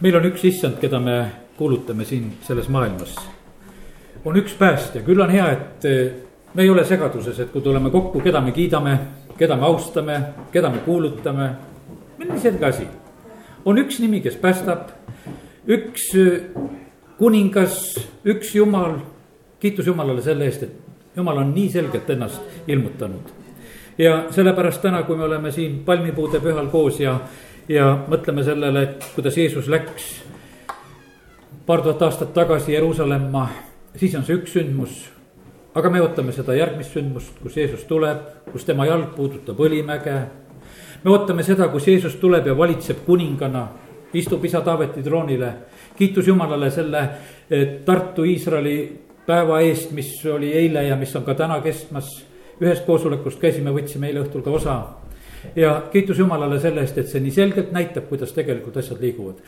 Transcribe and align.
meil 0.00 0.16
on 0.16 0.28
üks 0.30 0.44
issand, 0.46 0.78
keda 0.80 1.00
me 1.02 1.16
kuulutame 1.58 2.04
siin 2.04 2.30
selles 2.46 2.68
maailmas. 2.68 3.16
on 4.24 4.36
üks 4.36 4.54
päästja, 4.58 5.02
küll 5.02 5.20
on 5.20 5.30
hea, 5.30 5.46
et 5.50 5.84
eh, 5.84 6.12
me 6.54 6.62
ei 6.62 6.70
ole 6.70 6.84
segaduses, 6.84 7.38
et 7.40 7.52
kui 7.52 7.62
tuleme 7.62 7.90
kokku, 7.90 8.20
keda 8.20 8.40
me 8.40 8.52
kiidame, 8.52 8.98
keda 9.38 9.56
me 9.56 9.66
austame, 9.66 10.20
keda 10.52 10.70
me 10.70 10.82
kuulutame. 10.84 11.50
meil 12.18 12.30
on 12.30 12.40
selge 12.40 12.66
asi, 12.66 12.86
on 13.64 13.78
üks 13.78 14.00
nimi, 14.02 14.20
kes 14.20 14.36
päästab, 14.36 14.90
üks 15.66 16.10
eh, 16.18 16.50
kuningas, 17.18 17.96
üks 18.24 18.54
jumal. 18.54 19.00
kiitus 19.58 19.86
Jumalale 19.86 20.22
selle 20.22 20.44
eest, 20.46 20.62
et 20.62 20.88
Jumal 21.18 21.40
on 21.42 21.48
nii 21.54 21.68
selgelt 21.68 22.10
ennast 22.10 22.40
ilmutanud. 22.70 23.34
ja 23.98 24.26
sellepärast 24.30 24.82
täna, 24.82 25.02
kui 25.02 25.16
me 25.16 25.24
oleme 25.24 25.50
siin 25.50 25.80
palmipuude 25.84 26.38
pühal 26.40 26.68
koos 26.70 27.00
ja 27.00 27.16
ja 27.68 27.92
mõtleme 28.08 28.44
sellele, 28.44 28.82
et 28.82 29.06
kuidas 29.14 29.36
Jeesus 29.36 29.68
läks 29.68 30.08
paar 31.66 31.82
tuhat 31.84 32.02
aastat 32.02 32.32
tagasi 32.32 32.72
Jeruusalemma, 32.72 33.48
siis 33.96 34.14
on 34.16 34.24
see 34.24 34.38
üks 34.38 34.54
sündmus. 34.56 35.08
aga 35.74 35.90
me 35.90 36.00
ootame 36.02 36.32
seda 36.32 36.54
järgmist 36.56 36.94
sündmust, 36.96 37.34
kus 37.42 37.56
Jeesus 37.56 37.84
tuleb, 37.86 38.22
kus 38.52 38.64
tema 38.64 38.86
jalg 38.86 39.12
puudutab 39.16 39.60
Õlimäge. 39.60 40.20
me 41.04 41.10
ootame 41.10 41.42
seda, 41.42 41.68
kus 41.68 41.86
Jeesus 41.86 42.16
tuleb 42.16 42.46
ja 42.46 42.56
valitseb 42.56 43.04
kuningana, 43.06 43.68
istub 44.12 44.44
isa 44.44 44.60
Taaveti 44.60 45.02
troonile. 45.02 45.52
kiitus 45.96 46.26
Jumalale 46.26 46.70
selle 46.70 47.08
Tartu 47.84 48.24
Iisraeli 48.24 49.00
päeva 49.26 49.60
eest, 49.60 49.90
mis 49.90 50.26
oli 50.26 50.52
eile 50.52 50.82
ja 50.84 50.96
mis 50.96 51.16
on 51.16 51.24
ka 51.24 51.34
täna 51.34 51.60
kestmas. 51.60 52.24
ühest 52.60 52.86
koosolekust 52.86 53.40
käisime, 53.40 53.70
võtsime 53.70 54.06
eile 54.06 54.20
õhtul 54.20 54.42
ka 54.42 54.50
osa 54.50 54.97
ja 55.56 55.82
kiitus 55.92 56.18
Jumalale 56.18 56.60
selle 56.60 56.84
eest, 56.84 56.98
et 56.98 57.10
see 57.10 57.20
nii 57.24 57.34
selgelt 57.34 57.72
näitab, 57.72 58.08
kuidas 58.08 58.32
tegelikult 58.36 58.76
asjad 58.76 59.00
liiguvad. 59.02 59.42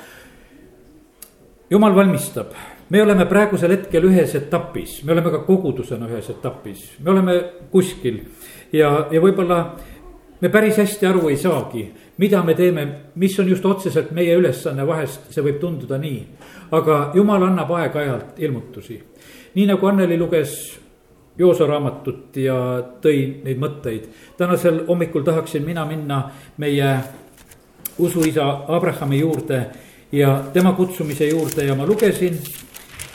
Jumal 1.70 1.94
valmistab, 1.94 2.54
me 2.90 3.02
oleme 3.02 3.26
praegusel 3.30 3.70
hetkel 3.76 4.08
ühes 4.08 4.34
etapis, 4.34 5.00
me 5.04 5.12
oleme 5.14 5.30
ka 5.30 5.44
kogudusena 5.46 6.08
ühes 6.10 6.30
etapis, 6.32 6.82
me 6.98 7.12
oleme 7.12 7.36
kuskil 7.70 8.24
ja, 8.72 9.06
ja 9.10 9.22
võib-olla 9.22 9.60
me 10.40 10.48
päris 10.50 10.80
hästi 10.80 11.06
aru 11.06 11.28
ei 11.30 11.36
saagi, 11.38 11.84
mida 12.18 12.42
me 12.42 12.54
teeme, 12.58 12.86
mis 13.14 13.38
on 13.38 13.48
just 13.48 13.66
otseselt 13.66 14.10
meie 14.16 14.34
ülesanne, 14.34 14.86
vahest 14.86 15.30
see 15.30 15.44
võib 15.46 15.60
tunduda 15.62 15.98
nii. 16.00 16.20
aga 16.70 16.98
jumal 17.14 17.42
annab 17.42 17.70
aeg-ajalt 17.70 18.38
ilmutusi. 18.38 19.00
nii 19.54 19.66
nagu 19.66 19.86
Anneli 19.86 20.18
luges 20.18 20.80
Joosa 21.38 21.66
raamatut 21.66 22.36
ja 22.36 22.54
tõi 23.00 23.42
neid 23.44 23.58
mõtteid. 23.58 24.08
tänasel 24.36 24.84
hommikul 24.88 25.22
tahaksin 25.22 25.64
mina 25.64 25.84
minna 25.86 26.30
meie 26.56 26.98
usuisa 27.98 28.64
Abrahami 28.68 29.20
juurde 29.20 29.66
ja 30.12 30.44
tema 30.52 30.72
kutsumise 30.72 31.28
juurde 31.28 31.64
ja 31.64 31.74
ma 31.74 31.86
lugesin 31.86 32.38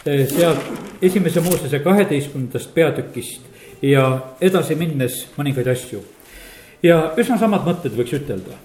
eh, 0.06 0.28
sealt 0.28 0.60
esimese 1.02 1.42
Moosese 1.42 1.80
kaheteistkümnendast 1.80 2.74
peatükist 2.74 3.42
ja 3.82 4.20
edasi 4.42 4.76
minnes 4.76 5.26
mõningaid 5.38 5.68
asju. 5.72 6.04
ja 6.84 7.12
üsna 7.18 7.38
samad 7.38 7.66
mõtted 7.68 7.94
võiks 7.98 8.16
ütelda. 8.16 8.58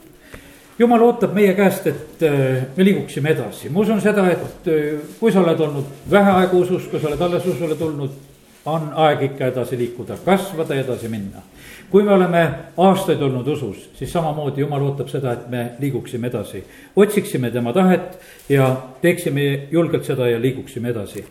jumal 0.78 1.02
ootab 1.02 1.34
meie 1.34 1.54
käest, 1.54 1.86
et 1.86 2.22
eh, 2.22 2.64
me 2.76 2.84
liiguksime 2.84 3.34
edasi, 3.34 3.68
ma 3.68 3.80
usun 3.80 4.00
seda, 4.00 4.30
et 4.30 4.68
eh, 4.68 4.98
kui 5.20 5.32
sa 5.32 5.42
oled 5.42 5.60
olnud 5.60 5.84
vähe 6.10 6.30
aega 6.30 6.56
usus, 6.56 6.86
kui 6.88 7.00
sa 7.00 7.08
oled 7.08 7.20
alles 7.20 7.46
usule 7.46 7.74
tulnud 7.74 8.29
on 8.64 8.92
aeg 8.94 9.22
ikka 9.22 9.46
edasi 9.46 9.78
liikuda, 9.78 10.16
kasvada, 10.24 10.74
edasi 10.74 11.08
minna. 11.08 11.42
kui 11.90 12.02
me 12.02 12.12
oleme 12.12 12.50
aastaid 12.76 13.22
olnud 13.22 13.48
usus, 13.48 13.88
siis 13.94 14.12
samamoodi 14.12 14.60
jumal 14.60 14.82
ootab 14.86 15.08
seda, 15.10 15.32
et 15.32 15.48
me 15.48 15.70
liiguksime 15.78 16.26
edasi. 16.26 16.64
otsiksime 16.96 17.50
tema 17.50 17.72
tahet 17.72 18.18
ja 18.48 18.76
teeksime 19.02 19.68
julgelt 19.70 20.04
seda 20.04 20.28
ja 20.28 20.40
liiguksime 20.40 20.88
edasi. 20.88 21.24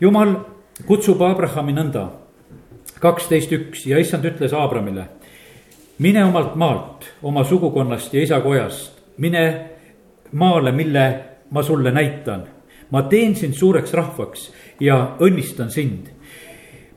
jumal 0.00 0.34
kutsub 0.86 1.22
Abrahami 1.22 1.72
nõnda, 1.72 2.06
kaksteist 3.00 3.52
üks 3.52 3.86
ja 3.86 3.98
issand 3.98 4.24
ütles 4.24 4.54
Abramile. 4.54 5.04
mine 5.98 6.24
omalt 6.24 6.54
maalt, 6.54 7.04
oma 7.22 7.44
sugukonnast 7.44 8.14
ja 8.14 8.22
isakojast, 8.22 9.02
mine 9.16 9.66
maale, 10.32 10.72
mille 10.72 11.20
ma 11.50 11.62
sulle 11.62 11.90
näitan. 11.90 12.46
ma 12.90 13.02
teen 13.02 13.34
sind 13.34 13.54
suureks 13.54 13.92
rahvaks 13.92 14.52
ja 14.80 15.16
õnnistan 15.20 15.70
sind 15.70 16.11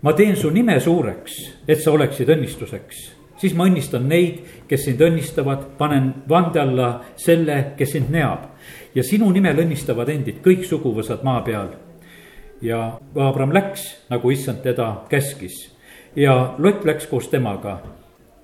ma 0.05 0.13
teen 0.13 0.35
su 0.37 0.51
nime 0.53 0.77
suureks, 0.79 1.35
et 1.67 1.79
sa 1.81 1.91
oleksid 1.91 2.29
õnnistuseks. 2.29 2.97
siis 3.41 3.53
ma 3.57 3.65
õnnistan 3.65 4.05
neid, 4.07 4.37
kes 4.69 4.85
sind 4.85 5.01
õnnistavad, 5.01 5.63
panen 5.77 6.11
vande 6.29 6.59
alla 6.61 6.89
selle, 7.17 7.73
kes 7.77 7.91
sind 7.91 8.11
neab. 8.13 8.51
ja 8.95 9.03
sinu 9.03 9.31
nimel 9.31 9.57
õnnistavad 9.65 10.09
endid 10.09 10.43
kõik 10.45 10.63
suguvõsad 10.69 11.23
maa 11.23 11.41
peal. 11.41 11.73
ja 12.61 12.99
Abram 13.15 13.51
läks, 13.51 14.05
nagu 14.09 14.31
issand 14.31 14.61
teda 14.61 15.07
käskis 15.09 15.71
ja 16.15 16.53
Lott 16.57 16.85
läks 16.85 17.07
koos 17.07 17.27
temaga. 17.27 17.79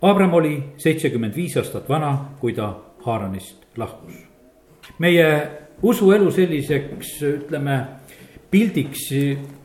Abram 0.02 0.34
oli 0.34 0.64
seitsekümmend 0.78 1.36
viis 1.36 1.58
aastat 1.58 1.90
vana, 1.90 2.18
kui 2.40 2.54
ta 2.54 2.74
Haaranist 3.06 3.78
lahkus. 3.78 4.16
meie 5.00 5.48
usuelu 5.82 6.32
selliseks, 6.32 7.22
ütleme, 7.22 7.86
pildiks 8.52 9.10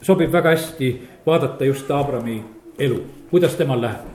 sobib 0.02 0.32
väga 0.32 0.50
hästi 0.50 1.15
vaadata 1.26 1.64
just 1.64 1.90
Abrami 1.90 2.44
elu, 2.78 3.02
kuidas 3.30 3.54
temal 3.54 3.80
läheb. 3.82 4.06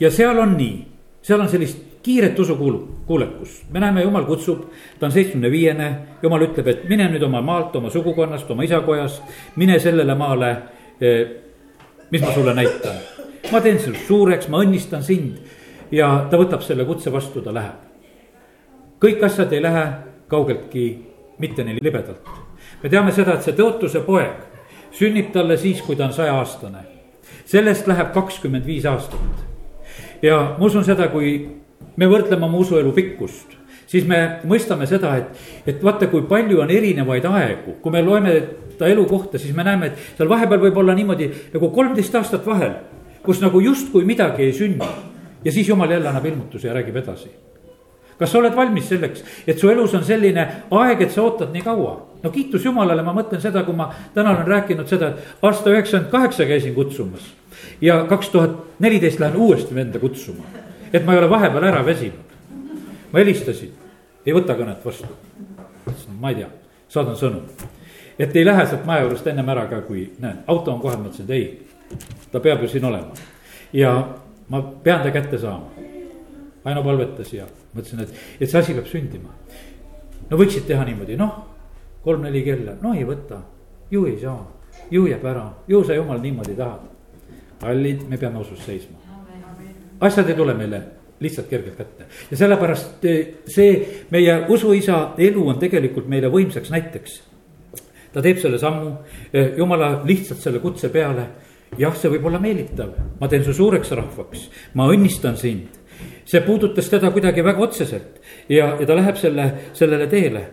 ja 0.00 0.10
seal 0.10 0.38
on 0.38 0.56
nii, 0.56 0.86
seal 1.22 1.40
on 1.40 1.48
sellist 1.48 1.78
kiiret 2.02 2.38
usukuulu, 2.38 2.88
kuulekust, 3.06 3.64
me 3.70 3.80
näeme, 3.80 4.02
jumal 4.02 4.24
kutsub, 4.24 4.62
ta 4.98 5.06
on 5.06 5.12
seitsmekümne 5.12 5.50
viiene, 5.50 5.88
jumal 6.22 6.46
ütleb, 6.46 6.68
et 6.72 6.84
mine 6.88 7.10
nüüd 7.12 7.22
oma 7.26 7.42
maalt, 7.44 7.76
oma 7.76 7.90
sugukonnast, 7.92 8.50
oma 8.50 8.64
isakojast, 8.64 9.22
mine 9.60 9.78
sellele 9.78 10.14
maale, 10.16 10.50
eh, 11.00 11.26
mis 12.10 12.22
ma 12.24 12.32
sulle 12.32 12.54
näitan. 12.54 12.96
ma 13.52 13.60
teen 13.60 13.78
sinust 13.78 14.06
suureks, 14.06 14.48
ma 14.48 14.62
õnnistan 14.62 15.02
sind 15.02 15.36
ja 15.92 16.26
ta 16.30 16.38
võtab 16.38 16.62
selle 16.62 16.84
kutse 16.84 17.12
vastu, 17.12 17.40
ta 17.40 17.54
läheb. 17.54 17.76
kõik 19.00 19.24
asjad 19.24 19.52
ei 19.52 19.62
lähe 19.62 19.86
kaugeltki 20.28 21.06
mitte 21.38 21.64
nii 21.64 21.78
libedalt. 21.82 22.28
me 22.82 22.88
teame 22.88 23.12
seda, 23.12 23.34
et 23.34 23.42
see 23.42 23.52
tõotuse 23.52 24.00
poeg 24.00 24.49
sünnib 24.92 25.32
talle 25.32 25.56
siis, 25.56 25.82
kui 25.82 25.96
ta 25.96 26.06
on 26.08 26.12
sajaaastane. 26.12 26.86
sellest 27.44 27.86
läheb 27.86 28.12
kakskümmend 28.14 28.66
viis 28.66 28.86
aastat. 28.86 29.44
ja 30.22 30.56
ma 30.58 30.66
usun 30.66 30.84
seda, 30.84 31.08
kui 31.08 31.48
me 31.96 32.06
võrdleme 32.06 32.44
oma 32.44 32.58
usuelu 32.58 32.92
pikkust, 32.92 33.56
siis 33.86 34.06
me 34.06 34.40
mõistame 34.44 34.86
seda, 34.86 35.16
et, 35.16 35.36
et 35.66 35.84
vaata, 35.84 36.06
kui 36.06 36.22
palju 36.22 36.60
on 36.60 36.70
erinevaid 36.70 37.24
aegu, 37.24 37.76
kui 37.82 37.92
me 37.92 38.02
loeme 38.02 38.40
ta 38.78 38.88
elu 38.88 39.04
kohta, 39.06 39.38
siis 39.38 39.54
me 39.56 39.64
näeme, 39.64 39.90
et 39.90 40.16
seal 40.16 40.28
vahepeal 40.28 40.60
võib 40.60 40.76
olla 40.80 40.94
niimoodi 40.94 41.30
nagu 41.52 41.70
kolmteist 41.74 42.14
aastat 42.14 42.46
vahel, 42.46 42.74
kus 43.22 43.40
nagu 43.40 43.60
justkui 43.60 44.04
midagi 44.04 44.48
ei 44.48 44.52
sünni. 44.52 44.86
ja 45.44 45.52
siis 45.52 45.68
jumal 45.68 45.90
jälle 45.90 46.08
annab 46.08 46.26
ilmutuse 46.26 46.68
ja 46.68 46.74
räägib 46.74 46.96
edasi 46.96 47.30
kas 48.20 48.32
sa 48.32 48.38
oled 48.38 48.54
valmis 48.56 48.88
selleks, 48.88 49.24
et 49.48 49.58
su 49.58 49.70
elus 49.72 49.94
on 49.96 50.04
selline 50.04 50.46
aeg, 50.76 51.02
et 51.02 51.12
sa 51.12 51.24
ootad 51.24 51.52
nii 51.54 51.64
kaua? 51.64 51.96
no 52.22 52.30
kiitus 52.30 52.64
Jumalale, 52.64 53.02
ma 53.02 53.14
mõtlen 53.16 53.40
seda, 53.40 53.62
kui 53.64 53.76
ma 53.76 53.88
täna 54.14 54.34
olen 54.34 54.48
rääkinud 54.48 54.88
seda, 54.88 55.08
et 55.14 55.46
aasta 55.46 55.72
üheksakümmend 55.72 56.10
kaheksa 56.12 56.44
käisin 56.44 56.74
kutsumas. 56.74 57.32
ja 57.80 58.04
kaks 58.08 58.28
tuhat 58.28 58.58
neliteist 58.78 59.20
lähen 59.20 59.36
uuesti 59.36 59.74
venda 59.74 59.98
kutsuma, 59.98 60.44
et 60.92 61.06
ma 61.06 61.12
ei 61.12 61.18
ole 61.18 61.30
vahepeal 61.30 61.64
ära 61.64 61.84
väsinud. 61.86 62.36
ma 63.12 63.18
helistasin, 63.18 63.72
ei 64.26 64.36
võta 64.36 64.56
kõnet 64.58 64.84
vastu. 64.84 65.08
ma 66.20 66.30
ei 66.30 66.42
tea, 66.42 66.48
saadan 66.88 67.16
sõnum. 67.16 67.48
et 68.18 68.36
ei 68.36 68.44
lähe 68.44 68.66
sealt 68.66 68.84
maja 68.84 69.06
juurest 69.06 69.26
ennem 69.26 69.48
ära 69.48 69.66
ka, 69.66 69.80
kui 69.80 70.10
näed, 70.18 70.44
auto 70.46 70.72
on 70.72 70.80
kohal, 70.80 70.98
ma 71.00 71.08
ütlesin, 71.08 71.24
et 71.24 71.30
ei, 71.30 71.66
ta 72.32 72.40
peab 72.40 72.62
ju 72.62 72.68
siin 72.68 72.84
olema. 72.84 73.16
ja 73.72 73.96
ma 74.48 74.62
pean 74.62 75.02
ta 75.02 75.10
kätte 75.10 75.38
saama. 75.38 75.72
Aino 76.64 76.82
palvetas 76.84 77.32
ja 77.32 77.46
mõtlesin, 77.74 78.04
et, 78.04 78.14
et 78.40 78.50
see 78.50 78.60
asi 78.60 78.76
peab 78.76 78.88
sündima. 78.90 79.34
no 80.30 80.38
võiksid 80.38 80.66
teha 80.68 80.84
niimoodi, 80.86 81.16
noh, 81.18 81.34
kolm-neli 82.04 82.42
kella, 82.46 82.76
no 82.82 82.94
ei 82.96 83.04
võta, 83.08 83.40
ju 83.90 84.06
ei 84.08 84.16
saa, 84.20 84.40
ju 84.90 85.06
jääb 85.10 85.26
ära, 85.26 85.46
ju 85.68 85.82
sa 85.84 85.94
jumal 85.94 86.20
niimoodi 86.22 86.56
tahad. 86.56 86.88
kallid, 87.60 88.08
me 88.08 88.16
peame 88.16 88.40
usus 88.40 88.64
seisma. 88.64 88.96
asjad 90.00 90.28
ei 90.28 90.34
tule 90.34 90.54
meile 90.54 90.82
lihtsalt 91.20 91.48
kergelt 91.48 91.76
kätte 91.76 92.06
ja 92.30 92.36
sellepärast 92.36 93.04
eh, 93.04 93.26
see 93.44 94.04
meie 94.10 94.38
usuisa 94.48 95.12
elu 95.18 95.48
on 95.48 95.58
tegelikult 95.60 96.08
meile 96.08 96.30
võimsaks 96.32 96.70
näiteks. 96.72 97.20
ta 98.12 98.22
teeb 98.22 98.38
selle 98.40 98.58
sammu, 98.58 98.94
eh, 99.32 99.52
jumala 99.58 100.00
lihtsalt 100.04 100.40
selle 100.40 100.58
kutse 100.58 100.88
peale 100.88 101.26
jah, 101.78 101.94
see 101.96 102.10
võib 102.10 102.24
olla 102.26 102.40
meelitav, 102.42 102.94
ma 103.20 103.28
teen 103.28 103.44
su 103.44 103.52
suureks 103.54 103.92
rahvaks, 103.92 104.48
ma 104.74 104.88
õnnistan 104.90 105.36
sind 105.36 105.79
see 106.24 106.40
puudutas 106.40 106.88
teda 106.90 107.10
kuidagi 107.10 107.44
väga 107.44 107.62
otseselt 107.62 108.20
ja, 108.48 108.76
ja 108.80 108.86
ta 108.86 108.96
läheb 108.96 109.16
selle, 109.16 109.50
sellele 109.72 110.06
teele. 110.06 110.44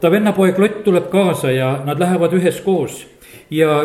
ta 0.00 0.10
vennapoeg 0.10 0.58
Lott 0.58 0.82
tuleb 0.84 1.10
kaasa 1.10 1.50
ja 1.50 1.76
nad 1.86 1.98
lähevad 1.98 2.32
üheskoos 2.34 3.04
ja 3.50 3.84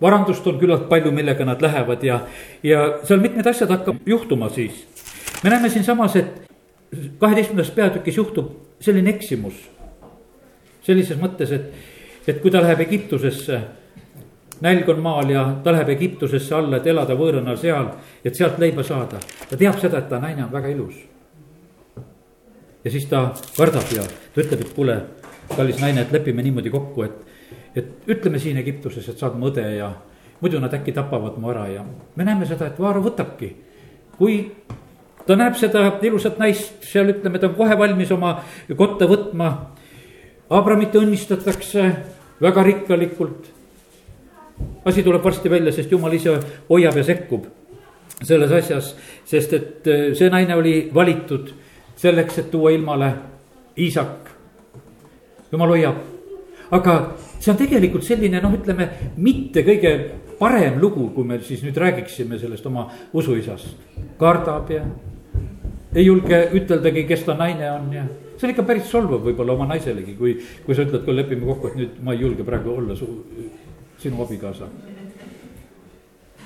varandust 0.00 0.46
on 0.46 0.58
küllalt 0.60 0.88
palju, 0.88 1.12
millega 1.12 1.44
nad 1.44 1.62
lähevad 1.62 2.02
ja, 2.04 2.20
ja 2.62 2.86
seal 3.04 3.22
mitmed 3.22 3.46
asjad 3.46 3.70
hakkavad 3.70 4.06
juhtuma 4.06 4.48
siis. 4.48 4.84
me 5.44 5.50
näeme 5.50 5.68
siinsamas, 5.68 6.16
et 6.16 6.46
kaheteistkümnendas 7.18 7.70
peatükis 7.70 8.16
juhtub 8.16 8.52
selline 8.80 9.10
eksimus. 9.10 9.54
sellises 10.82 11.18
mõttes, 11.18 11.52
et, 11.52 11.72
et 12.28 12.40
kui 12.42 12.50
ta 12.50 12.60
läheb 12.62 12.80
Egiptusesse, 12.80 13.60
nälg 14.60 14.88
on 14.88 15.00
maal 15.04 15.30
ja 15.30 15.44
ta 15.64 15.72
läheb 15.72 15.88
Egiptusesse 15.96 16.54
alla, 16.54 16.76
et 16.76 16.86
elada 16.86 17.16
võõrana 17.16 17.56
seal, 17.60 17.90
et 18.24 18.34
sealt 18.34 18.58
leiba 18.58 18.82
saada. 18.82 19.20
ta 19.50 19.56
teab 19.56 19.78
seda, 19.80 19.98
et 19.98 20.08
ta 20.08 20.20
naine 20.20 20.44
on 20.44 20.52
väga 20.52 20.68
ilus. 20.68 20.94
ja 22.84 22.90
siis 22.90 23.06
ta 23.06 23.32
kardab 23.56 23.92
ja 23.92 24.02
ta 24.34 24.40
ütleb, 24.40 24.60
et 24.60 24.74
kuule, 24.74 25.00
kallis 25.56 25.80
naine, 25.80 26.00
et 26.00 26.12
lepime 26.12 26.42
niimoodi 26.42 26.70
kokku, 26.70 27.02
et, 27.02 27.26
et 27.74 28.08
ütleme 28.08 28.38
siin 28.38 28.56
Egiptuses, 28.56 29.08
et 29.08 29.18
saad 29.18 29.36
mu 29.38 29.50
õde 29.50 29.66
ja 29.76 29.92
muidu 30.40 30.60
nad 30.60 30.74
äkki 30.74 30.92
tapavad 30.92 31.38
mu 31.38 31.50
ära 31.50 31.66
ja 31.68 31.84
me 32.16 32.24
näeme 32.24 32.46
seda, 32.46 32.66
et 32.66 32.80
Vaaro 32.80 33.02
võtabki. 33.04 33.54
kui 34.16 34.52
ta 35.26 35.36
näeb 35.36 35.56
seda 35.58 35.88
ilusat 36.02 36.38
naist 36.38 36.84
seal, 36.86 37.10
ütleme, 37.12 37.38
ta 37.38 37.50
on 37.50 37.56
kohe 37.58 37.78
valmis 37.78 38.12
oma 38.14 38.38
kotta 38.76 39.08
võtma. 39.10 39.50
Abramit 40.50 40.94
õnnistatakse 40.94 41.88
väga 42.40 42.62
rikkalikult. 42.62 43.50
Asi 44.84 45.02
tuleb 45.02 45.24
varsti 45.24 45.50
välja, 45.50 45.72
sest 45.72 45.92
jumal 45.92 46.14
ise 46.16 46.36
hoiab 46.70 46.96
ja 46.96 47.04
sekkub 47.04 47.46
selles 48.22 48.52
asjas, 48.52 48.94
sest 49.28 49.52
et 49.52 49.88
äh, 49.90 50.04
see 50.16 50.30
naine 50.32 50.56
oli 50.56 50.76
valitud 50.94 51.50
selleks, 51.96 52.38
et 52.38 52.50
tuua 52.50 52.72
ilmale 52.72 53.12
Iisak. 53.76 54.30
jumal 55.52 55.68
hoiab, 55.74 55.98
aga 56.74 56.94
see 57.38 57.50
on 57.52 57.58
tegelikult 57.60 58.04
selline 58.04 58.40
noh, 58.42 58.54
ütleme 58.56 58.88
mitte 59.16 59.62
kõige 59.66 59.92
parem 60.38 60.80
lugu, 60.80 61.10
kui 61.14 61.24
me 61.24 61.38
siis 61.44 61.62
nüüd 61.64 61.76
räägiksime 61.76 62.38
sellest 62.38 62.66
oma 62.66 62.88
usuisast. 63.12 63.76
kardab 64.18 64.70
ja 64.70 64.84
ei 65.94 66.04
julge 66.06 66.40
üteldagi, 66.56 67.04
kes 67.08 67.24
ta 67.24 67.36
naine 67.36 67.70
on 67.72 67.92
ja 67.92 68.04
see 68.36 68.48
on 68.48 68.52
ikka 68.52 68.64
päris 68.68 68.90
solvav 68.90 69.22
võib-olla 69.24 69.54
oma 69.56 69.68
naiselegi, 69.70 70.16
kui, 70.18 70.34
kui 70.64 70.76
sa 70.76 70.84
ütled, 70.84 71.04
kui 71.04 71.16
lepime 71.16 71.46
kokku, 71.48 71.72
et 71.72 71.78
nüüd 71.80 72.00
ma 72.04 72.12
ei 72.12 72.20
julge 72.24 72.44
praegu 72.44 72.74
olla 72.76 72.96
su, 72.98 73.08
sinu 73.98 74.22
abikaasa. 74.22 74.68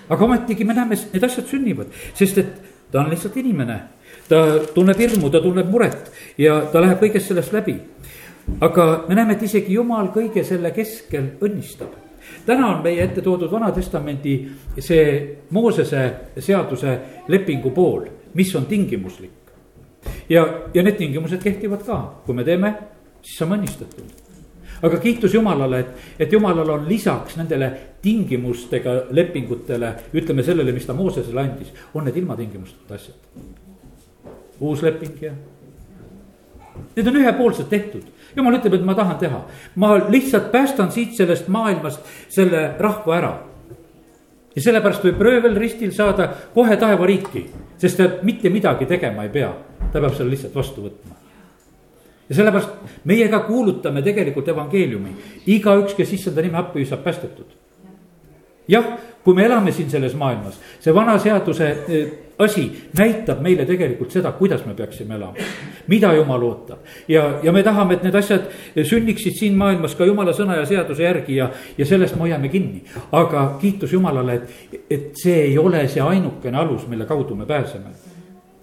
aga 0.09 0.25
ometigi 0.25 0.65
me 0.65 0.75
näeme, 0.75 0.99
need 1.13 1.25
asjad 1.25 1.47
sünnivad, 1.47 1.87
sest 2.15 2.39
et 2.39 2.53
ta 2.91 3.01
on 3.01 3.11
lihtsalt 3.11 3.37
inimene. 3.37 3.81
ta 4.29 4.59
tunneb 4.75 4.99
hirmu, 4.99 5.31
ta 5.31 5.41
tunneb 5.41 5.71
muret 5.71 6.13
ja 6.39 6.61
ta 6.73 6.81
läheb 6.81 7.01
kõigest 7.03 7.33
sellest 7.33 7.53
läbi. 7.53 7.81
aga 8.61 9.05
me 9.09 9.15
näeme, 9.15 9.33
et 9.33 9.43
isegi 9.43 9.73
jumal 9.73 10.13
kõige 10.15 10.45
selle 10.45 10.71
keskel 10.71 11.37
õnnistab 11.41 12.11
täna 12.47 12.69
on 12.69 12.83
meie 12.83 13.03
ette 13.05 13.23
toodud 13.23 13.51
Vana-testamendi 13.51 14.35
see 14.79 15.05
Moosese 15.51 16.03
seaduse 16.39 16.97
lepingu 17.29 17.71
pool, 17.71 18.07
mis 18.35 18.55
on 18.57 18.67
tingimuslik. 18.67 19.31
ja, 20.29 20.47
ja 20.75 20.83
need 20.83 20.97
tingimused 20.97 21.43
kehtivad 21.43 21.85
ka, 21.87 22.01
kui 22.27 22.35
me 22.35 22.45
teeme, 22.45 22.75
siis 23.23 23.39
saame 23.39 23.59
õnnistatud 23.59 24.30
aga 24.83 25.01
kiitus 25.03 25.35
Jumalale, 25.35 25.81
et, 25.81 26.07
et 26.19 26.33
Jumalal 26.33 26.71
on 26.71 26.89
lisaks 26.89 27.37
nendele 27.37 27.71
tingimustega 28.03 28.97
lepingutele, 29.11 29.95
ütleme 30.17 30.45
sellele, 30.47 30.73
mis 30.73 30.87
ta 30.89 30.97
Moosesele 30.97 31.43
andis, 31.43 31.73
on 31.95 32.09
need 32.09 32.17
ilmatingimusteta 32.17 32.95
asjad. 32.95 33.17
uus 34.61 34.83
leping 34.83 35.23
ja. 35.23 35.33
Need 36.97 37.07
on 37.07 37.17
ühepoolselt 37.17 37.69
tehtud 37.69 38.09
jumal 38.37 38.57
ütleb, 38.59 38.77
et 38.79 38.85
ma 38.87 38.95
tahan 38.95 39.19
teha, 39.21 39.45
ma 39.83 39.95
lihtsalt 40.09 40.51
päästan 40.53 40.93
siit 40.95 41.17
sellest 41.19 41.49
maailmast 41.49 42.05
selle 42.29 42.75
rahva 42.79 43.17
ära. 43.17 43.33
ja 44.57 44.63
sellepärast 44.63 45.05
võib 45.07 45.21
röövel 45.23 45.55
ristil 45.57 45.93
saada 45.95 46.27
kohe 46.55 46.77
taevariiki, 46.77 47.45
sest 47.79 48.01
ta 48.01 48.09
mitte 48.27 48.51
midagi 48.51 48.87
tegema 48.87 49.23
ei 49.23 49.31
pea, 49.31 49.53
ta 49.93 50.01
peab 50.01 50.15
selle 50.17 50.35
lihtsalt 50.35 50.55
vastu 50.55 50.89
võtma 50.89 51.20
ja 52.31 52.35
sellepärast 52.35 52.71
meie 53.05 53.29
ka 53.29 53.43
kuulutame 53.45 54.03
tegelikult 54.07 54.49
evangeeliumi, 54.49 55.17
igaüks, 55.51 55.97
kes 55.99 56.15
issanda 56.15 56.45
nime 56.47 56.59
appi 56.63 56.87
saab 56.87 57.03
päästetud. 57.05 57.59
jah, 58.71 58.87
kui 59.25 59.35
me 59.35 59.45
elame 59.45 59.73
siin 59.73 59.91
selles 59.91 60.15
maailmas, 60.15 60.61
see 60.81 60.95
vana 60.95 61.17
seaduse 61.19 61.67
e, 61.89 62.03
asi 62.39 62.69
näitab 62.99 63.41
meile 63.43 63.67
tegelikult 63.67 64.15
seda, 64.15 64.31
kuidas 64.39 64.63
me 64.67 64.77
peaksime 64.79 65.15
elama. 65.15 65.35
mida 65.89 66.13
jumal 66.15 66.43
ootab 66.43 66.87
ja, 67.09 67.41
ja 67.43 67.53
me 67.53 67.65
tahame, 67.67 67.99
et 67.99 68.07
need 68.07 68.15
asjad 68.15 68.47
sünniksid 68.79 69.35
siin 69.35 69.59
maailmas 69.59 69.99
ka 69.99 70.07
jumala 70.07 70.33
sõna 70.33 70.61
ja 70.63 70.67
seaduse 70.71 71.03
järgi 71.03 71.37
ja, 71.37 71.51
ja 71.79 71.87
sellest 71.87 72.15
me 72.15 72.29
hoiame 72.29 72.49
kinni. 72.49 72.85
aga 73.13 73.59
kiitus 73.61 73.93
Jumalale, 73.93 74.35
et, 74.39 74.81
et 74.91 75.11
see 75.19 75.43
ei 75.51 75.59
ole 75.59 75.83
see 75.89 76.03
ainukene 76.03 76.59
alus, 76.59 76.87
mille 76.87 77.11
kaudu 77.11 77.35
me 77.35 77.47
pääseme. 77.47 77.91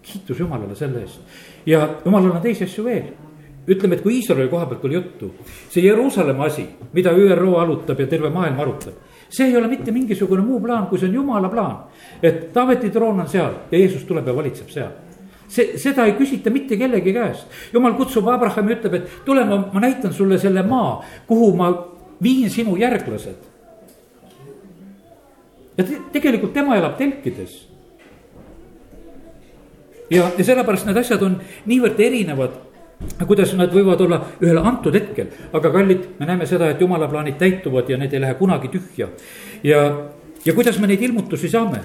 kiitus 0.02 0.40
Jumalale 0.40 0.75
selle 0.75 1.04
eest 1.04 1.40
ja 1.66 1.90
Jumalal 2.06 2.31
on 2.31 2.42
teisi 2.42 2.63
asju 2.63 2.84
veel 2.86 3.26
ütleme, 3.68 3.98
et 3.98 4.02
kui 4.02 4.19
Iisraeli 4.19 4.50
koha 4.50 4.66
pealt 4.66 4.86
oli 4.86 4.96
juttu, 4.96 5.31
see 5.69 5.84
Jeruusalemma 5.84 6.46
asi, 6.48 6.66
mida 6.94 7.12
ÜRO 7.12 7.58
arutab 7.60 8.00
ja 8.00 8.08
terve 8.08 8.30
maailm 8.30 8.60
arutab 8.60 9.06
see 9.30 9.48
ei 9.48 9.58
ole 9.58 9.68
mitte 9.68 9.92
mingisugune 9.92 10.42
muu 10.42 10.60
plaan, 10.64 10.88
kui 10.88 11.00
see 11.00 11.10
on 11.10 11.16
jumala 11.19 11.50
plaan. 11.50 11.78
et 12.24 12.54
Taaveti 12.54 12.90
troon 12.90 13.19
on 13.19 13.28
seal 13.28 13.54
ja 13.72 13.78
Jeesus 13.78 14.06
tuleb 14.08 14.28
ja 14.28 14.36
valitseb 14.36 14.69
seal 14.72 14.92
see, 15.48 15.78
seda 15.80 16.06
ei 16.08 16.16
küsita 16.18 16.52
mitte 16.54 16.78
kellegi 16.78 17.14
käest. 17.16 17.48
jumal 17.74 17.96
kutsub 17.98 18.28
Abrahami, 18.31 18.75
ütleb, 18.78 19.00
et 19.00 19.22
tule, 19.25 19.46
ma, 19.48 19.62
ma 19.74 19.84
näitan 19.84 20.13
sulle 20.13 20.40
selle 20.40 20.63
maa, 20.63 21.02
kuhu 21.28 21.54
ma 21.56 21.72
viin 22.24 22.50
sinu 22.50 22.78
järglased. 22.78 23.40
ja 25.78 25.84
te, 25.84 26.02
tegelikult 26.12 26.54
tema 26.54 26.78
elab 26.78 26.98
telkides. 26.98 27.58
ja, 30.12 30.30
ja 30.38 30.44
sellepärast 30.44 30.88
need 30.88 31.04
asjad 31.04 31.24
on 31.24 31.40
niivõrd 31.66 32.00
erinevad 32.00 32.63
kuidas 33.28 33.54
nad 33.58 33.74
võivad 33.74 34.02
olla 34.02 34.20
ühel 34.42 34.58
antud 34.62 34.96
hetkel, 34.98 35.30
aga 35.54 35.72
kallid, 35.74 36.06
me 36.20 36.26
näeme 36.30 36.48
seda, 36.50 36.72
et 36.72 36.82
jumala 36.82 37.10
plaanid 37.10 37.38
täituvad 37.38 37.90
ja 37.90 37.98
need 37.98 38.14
ei 38.14 38.22
lähe 38.24 38.38
kunagi 38.40 38.72
tühja. 38.74 39.10
ja, 39.64 39.82
ja 40.46 40.54
kuidas 40.54 40.80
me 40.80 40.88
neid 40.88 41.02
ilmutusi 41.02 41.50
saame? 41.50 41.84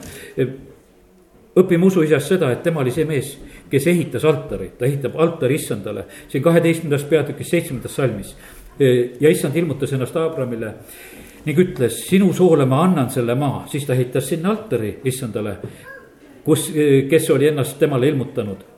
õpime 1.52 1.84
usuisast 1.84 2.32
seda, 2.32 2.48
et 2.52 2.62
tema 2.64 2.80
oli 2.80 2.90
see 2.94 3.04
mees, 3.04 3.34
kes 3.68 3.86
ehitas 3.92 4.24
altari, 4.24 4.70
ta 4.78 4.86
ehitab 4.88 5.18
altari 5.20 5.58
issandale, 5.60 6.06
siin 6.32 6.44
kaheteistkümnendas 6.44 7.04
peatükis 7.08 7.50
seitsmendas 7.50 7.96
salmis. 7.96 8.34
ja 9.20 9.28
issand 9.28 9.56
ilmutas 9.56 9.92
ennast 9.92 10.16
Abramile 10.16 10.72
ning 11.44 11.58
ütles, 11.58 12.06
sinu 12.08 12.32
soole 12.32 12.64
ma 12.64 12.84
annan 12.86 13.10
selle 13.10 13.34
maa, 13.34 13.66
siis 13.68 13.84
ta 13.84 13.92
ehitas 13.92 14.28
sinna 14.28 14.48
altari 14.50 14.94
issandale, 15.04 15.56
kus, 16.44 16.70
kes 17.10 17.30
oli 17.30 17.50
ennast 17.52 17.78
temale 17.78 18.08
ilmutanud 18.08 18.71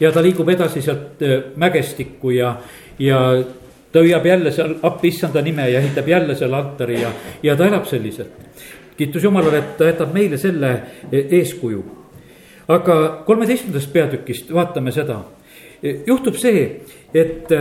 ja 0.00 0.12
ta 0.12 0.22
liigub 0.22 0.48
edasi 0.48 0.82
sealt 0.82 1.22
äh, 1.22 1.42
mägestikku 1.56 2.30
ja, 2.34 2.54
ja 2.98 3.20
ta 3.92 4.02
hüüab 4.02 4.26
jälle 4.26 4.52
seal 4.52 4.76
appi 4.82 5.08
issanda 5.08 5.42
nime 5.42 5.68
ja 5.70 5.80
ehitab 5.80 6.08
jälle 6.08 6.34
selle 6.34 6.56
altari 6.56 7.00
ja, 7.02 7.12
ja 7.42 7.56
ta 7.56 7.66
elab 7.66 7.86
selliselt. 7.86 8.32
kiitus 8.96 9.24
Jumalale, 9.24 9.58
et 9.58 9.76
ta 9.78 9.84
jätab 9.84 10.14
meile 10.14 10.38
selle 10.38 10.70
äh, 10.70 11.20
eeskuju. 11.30 11.84
aga 12.68 13.22
kolmeteistkümnendast 13.26 13.92
peatükist 13.92 14.52
vaatame 14.54 14.92
seda. 14.92 15.20
Äh, 15.84 16.02
juhtub 16.06 16.36
see, 16.36 16.80
et 17.14 17.52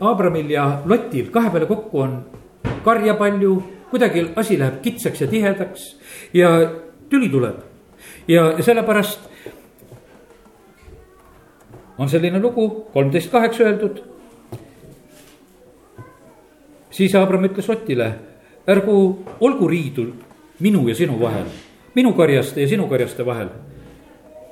Abramil 0.00 0.50
ja 0.50 0.82
Lotil 0.86 1.30
kahe 1.30 1.50
peale 1.50 1.66
kokku 1.66 2.00
on 2.02 2.16
karja 2.84 3.14
palju, 3.14 3.62
kuidagi 3.90 4.26
asi 4.36 4.58
läheb 4.58 4.82
kitsaks 4.82 5.20
ja 5.20 5.26
tihedaks 5.26 5.84
ja 6.34 6.50
tüli 7.08 7.28
tuleb. 7.28 7.64
ja 8.28 8.62
sellepärast 8.62 9.27
on 11.98 12.08
selline 12.08 12.40
lugu, 12.40 12.68
kolmteist 12.92 13.30
kaheksa 13.30 13.64
öeldud. 13.64 14.02
siis 16.90 17.14
Abram 17.14 17.44
ütles 17.44 17.68
Lotile, 17.68 18.12
ärgu 18.66 18.94
olgu 19.40 19.68
riidu 19.68 20.06
minu 20.60 20.88
ja 20.88 20.94
sinu 20.94 21.20
vahel, 21.20 21.46
minu 21.94 22.12
karjaste 22.12 22.62
ja 22.62 22.68
sinu 22.68 22.88
karjaste 22.88 23.26
vahel. 23.26 23.48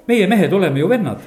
meie 0.08 0.26
mehed 0.26 0.52
oleme 0.52 0.78
ju 0.80 0.88
vennad. 0.88 1.18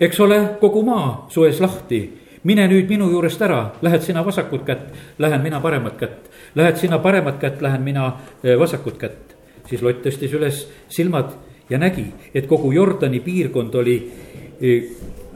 eks 0.00 0.20
ole, 0.20 0.56
kogu 0.60 0.82
maa 0.82 1.26
su 1.30 1.44
ees 1.44 1.60
lahti, 1.60 2.12
mine 2.44 2.68
nüüd 2.68 2.88
minu 2.88 3.10
juurest 3.10 3.42
ära, 3.42 3.72
lähed 3.82 4.02
sina 4.02 4.24
vasakut 4.24 4.64
kätt, 4.66 4.92
lähen 5.18 5.42
mina 5.42 5.60
paremat 5.60 5.96
kätt. 5.98 6.30
Lähed 6.54 6.76
sina 6.76 6.98
paremat 6.98 7.38
kätt, 7.40 7.62
lähen 7.62 7.82
mina 7.82 8.12
eh, 8.44 8.58
vasakut 8.58 8.98
kätt. 8.98 9.34
siis 9.64 9.82
Lott 9.82 10.02
tõstis 10.04 10.32
üles 10.36 10.66
silmad 10.88 11.30
ja 11.70 11.78
nägi, 11.78 12.06
et 12.34 12.46
kogu 12.46 12.72
Jordani 12.72 13.20
piirkond 13.20 13.74
oli 13.74 13.96
e, 14.60 14.78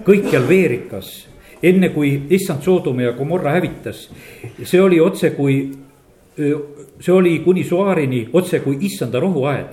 kõikjal 0.04 0.49
veerikas. 0.49 1.28
enne 1.62 1.88
kui 1.88 2.23
issand 2.30 2.62
Soodoma 2.62 3.02
ja 3.02 3.12
Gomorra 3.12 3.50
hävitas, 3.50 4.04
see 4.62 4.80
oli 4.80 5.00
otse 5.00 5.30
kui, 5.30 5.56
e, 6.38 6.54
see 7.00 7.12
oli 7.12 7.38
kuni 7.38 7.64
Suaarini 7.64 8.28
otse 8.32 8.61
kui 8.61 8.76
issanda 8.80 9.20
rohuaed. 9.20 9.66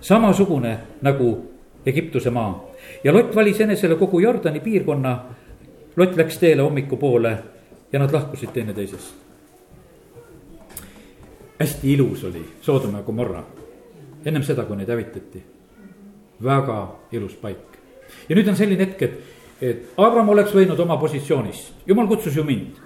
samasugune 0.00 0.78
nagu 1.02 1.50
Egiptuse 1.86 2.30
maa 2.30 2.64
ja 3.04 3.12
Lott 3.12 3.34
valis 3.34 3.60
enesele 3.60 3.94
kogu 3.94 4.20
Jordani 4.20 4.60
piirkonna. 4.60 5.24
Lott 5.96 6.16
läks 6.16 6.38
teele 6.38 6.62
hommikupoole 6.62 7.38
ja 7.92 7.98
nad 7.98 8.12
lahkusid 8.12 8.48
teineteisest. 8.52 9.14
hästi 11.60 11.92
ilus 11.92 12.24
oli 12.24 12.44
Soodoma 12.60 12.98
ja 12.98 13.02
Gomorra 13.02 13.42
ennem 14.24 14.42
seda, 14.42 14.64
kui 14.64 14.76
neid 14.76 14.88
hävitati 14.88 15.57
väga 16.42 16.78
ilus 17.12 17.34
paik. 17.34 17.78
ja 18.28 18.36
nüüd 18.36 18.48
on 18.48 18.56
selline 18.56 18.86
hetk, 18.86 19.02
et, 19.02 19.18
et 19.62 19.98
Abram 19.98 20.28
oleks 20.28 20.54
võinud 20.54 20.78
oma 20.80 20.96
positsioonis, 20.96 21.72
jumal 21.86 22.08
kutsus 22.08 22.36
ju 22.36 22.44
mind, 22.44 22.78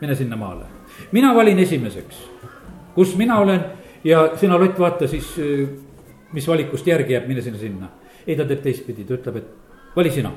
mine 0.00 0.14
sinna 0.14 0.36
maale. 0.36 0.66
mina 1.12 1.34
valin 1.34 1.58
esimeseks, 1.58 2.24
kus 2.94 3.16
mina 3.16 3.38
olen 3.38 3.64
ja 4.04 4.32
sina, 4.36 4.58
Lott, 4.58 4.78
vaata 4.78 5.08
siis, 5.08 5.28
mis 6.32 6.48
valikust 6.48 6.86
järgi 6.86 7.12
jääb, 7.12 7.28
mine 7.28 7.42
sinna, 7.42 7.58
sinna. 7.58 7.88
ei, 8.26 8.36
ta 8.36 8.44
teeb 8.44 8.62
teistpidi, 8.62 9.04
ta 9.04 9.14
ütleb, 9.14 9.36
et 9.36 9.96
vali 9.96 10.10
sina. 10.10 10.32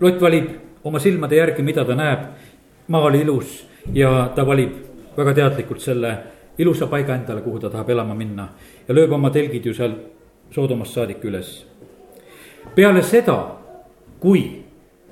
Lott 0.00 0.20
valib 0.20 0.50
oma 0.84 0.98
silmade 0.98 1.36
järgi, 1.36 1.62
mida 1.62 1.84
ta 1.84 1.94
näeb, 1.94 2.26
maa 2.88 3.08
oli 3.08 3.22
ilus 3.24 3.64
ja 3.94 4.30
ta 4.34 4.46
valib 4.46 4.72
väga 5.16 5.34
teadlikult 5.34 5.80
selle 5.80 6.12
ilusa 6.58 6.86
paiga 6.86 7.14
endale, 7.14 7.42
kuhu 7.42 7.58
ta 7.58 7.70
tahab 7.70 7.90
elama 7.90 8.14
minna 8.14 8.48
ja 8.88 8.94
lööb 8.94 9.12
oma 9.16 9.30
telgid 9.30 9.66
ju 9.66 9.74
seal 9.74 9.94
Soodomast 10.50 10.94
saadik 10.94 11.24
üles. 11.24 11.66
peale 12.74 13.02
seda, 13.02 13.56
kui 14.20 14.64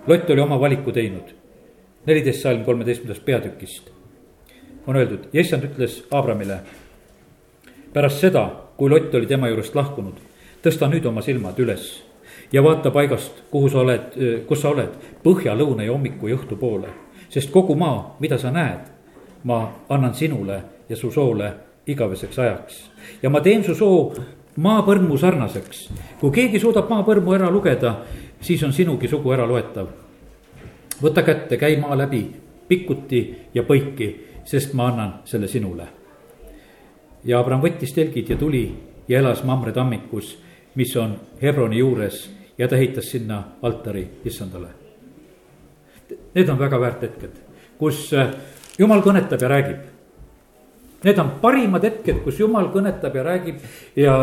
Lott 0.06 0.30
oli 0.30 0.40
oma 0.40 0.60
valiku 0.60 0.92
teinud, 0.92 1.34
neliteist 2.06 2.42
salm 2.42 2.64
kolmeteistkümnendast 2.64 3.24
peatükist 3.24 3.90
on 4.88 4.96
öeldud 4.96 5.28
ja 5.32 5.40
issand 5.40 5.64
ütles 5.64 6.04
Abramile. 6.10 6.58
pärast 7.92 8.20
seda, 8.20 8.50
kui 8.76 8.90
Lott 8.90 9.14
oli 9.14 9.26
tema 9.26 9.48
juurest 9.48 9.74
lahkunud, 9.74 10.16
tõsta 10.64 10.88
nüüd 10.88 11.04
oma 11.06 11.22
silmad 11.22 11.58
üles 11.60 12.02
ja 12.52 12.62
vaata 12.64 12.90
paigast, 12.90 13.42
kuhu 13.50 13.68
sa 13.68 13.82
oled, 13.84 14.16
kus 14.48 14.62
sa 14.62 14.72
oled, 14.72 14.94
põhja, 15.24 15.56
lõuna 15.56 15.84
ja 15.84 15.92
hommiku 15.92 16.28
ja 16.28 16.36
õhtu 16.36 16.56
poole. 16.56 16.88
sest 17.28 17.50
kogu 17.50 17.74
maa, 17.74 18.16
mida 18.20 18.38
sa 18.38 18.50
näed, 18.50 18.88
ma 19.44 19.72
annan 19.88 20.14
sinule 20.14 20.62
ja 20.88 20.96
su 20.96 21.10
soole 21.10 21.52
igaveseks 21.86 22.38
ajaks. 22.38 22.90
ja 23.22 23.30
ma 23.30 23.40
teen 23.40 23.64
su 23.64 23.74
soo 23.74 24.14
maapõrmu 24.58 25.16
sarnaseks. 25.18 25.88
kui 26.20 26.30
keegi 26.34 26.60
suudab 26.60 26.90
maapõrmu 26.90 27.34
ära 27.34 27.50
lugeda, 27.50 27.94
siis 28.40 28.62
on 28.62 28.72
sinugi 28.72 29.08
sugu 29.08 29.32
ära 29.32 29.46
loetav. 29.46 29.88
võta 31.02 31.22
kätte, 31.22 31.56
käi 31.56 31.76
maa 31.76 31.96
läbi 31.96 32.26
pikkuti 32.68 33.50
ja 33.54 33.62
põiki, 33.62 34.14
sest 34.44 34.74
ma 34.74 34.88
annan 34.88 35.14
selle 35.24 35.48
sinule. 35.48 35.86
ja 37.24 37.38
Abram 37.38 37.62
võttis 37.62 37.94
telgid 37.94 38.30
ja 38.30 38.36
tuli 38.36 38.74
ja 39.08 39.18
elas 39.18 39.44
Mamre 39.44 39.72
tammikus, 39.72 40.38
mis 40.74 40.96
on 40.96 41.16
Hebroni 41.42 41.78
juures 41.78 42.30
ja 42.58 42.68
ta 42.68 42.76
ehitas 42.76 43.10
sinna 43.10 43.42
altari 43.62 44.08
issandale. 44.24 44.68
Need 46.34 46.48
on 46.48 46.58
väga 46.58 46.80
väärt 46.80 47.02
hetked, 47.02 47.40
kus 47.78 48.12
äh, 48.12 48.34
jumal 48.78 49.02
kõnetab 49.02 49.42
ja 49.42 49.48
räägib. 49.48 49.97
Need 51.04 51.18
on 51.22 51.30
parimad 51.38 51.84
hetked, 51.86 52.24
kus 52.24 52.40
jumal 52.40 52.72
kõnetab 52.74 53.14
ja 53.14 53.22
räägib 53.22 53.60
ja 53.96 54.14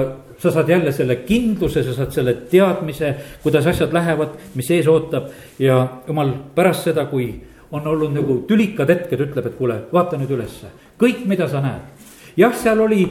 sa 0.42 0.52
saad 0.52 0.70
jälle 0.70 0.92
selle 0.92 1.22
kindluse, 1.24 1.84
sa 1.84 1.94
saad 1.96 2.12
selle 2.12 2.34
teadmise, 2.52 3.14
kuidas 3.44 3.68
asjad 3.72 3.94
lähevad, 3.96 4.36
mis 4.56 4.72
ees 4.76 4.88
ootab. 4.92 5.30
ja 5.60 5.88
jumal 6.08 6.34
pärast 6.56 6.84
seda, 6.84 7.06
kui 7.06 7.30
on 7.72 7.88
olnud 7.88 8.12
nagu 8.14 8.42
tülikad 8.48 8.90
hetked, 8.92 9.20
ütleb, 9.20 9.48
et 9.48 9.56
kuule, 9.56 9.80
vaata 9.94 10.20
nüüd 10.20 10.36
ülesse, 10.36 10.68
kõik, 11.00 11.24
mida 11.26 11.48
sa 11.48 11.64
näed. 11.64 12.08
jah, 12.38 12.54
seal 12.54 12.80
oli 12.80 13.08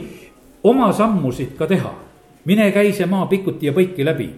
oma 0.63 0.93
sammusid 0.93 1.57
ka 1.57 1.65
teha, 1.67 1.93
mine 2.45 2.71
käi 2.71 2.93
see 2.93 3.09
maa 3.09 3.25
pikuti 3.25 3.65
ja 3.65 3.73
põiki 3.73 4.05
läbi 4.05 4.29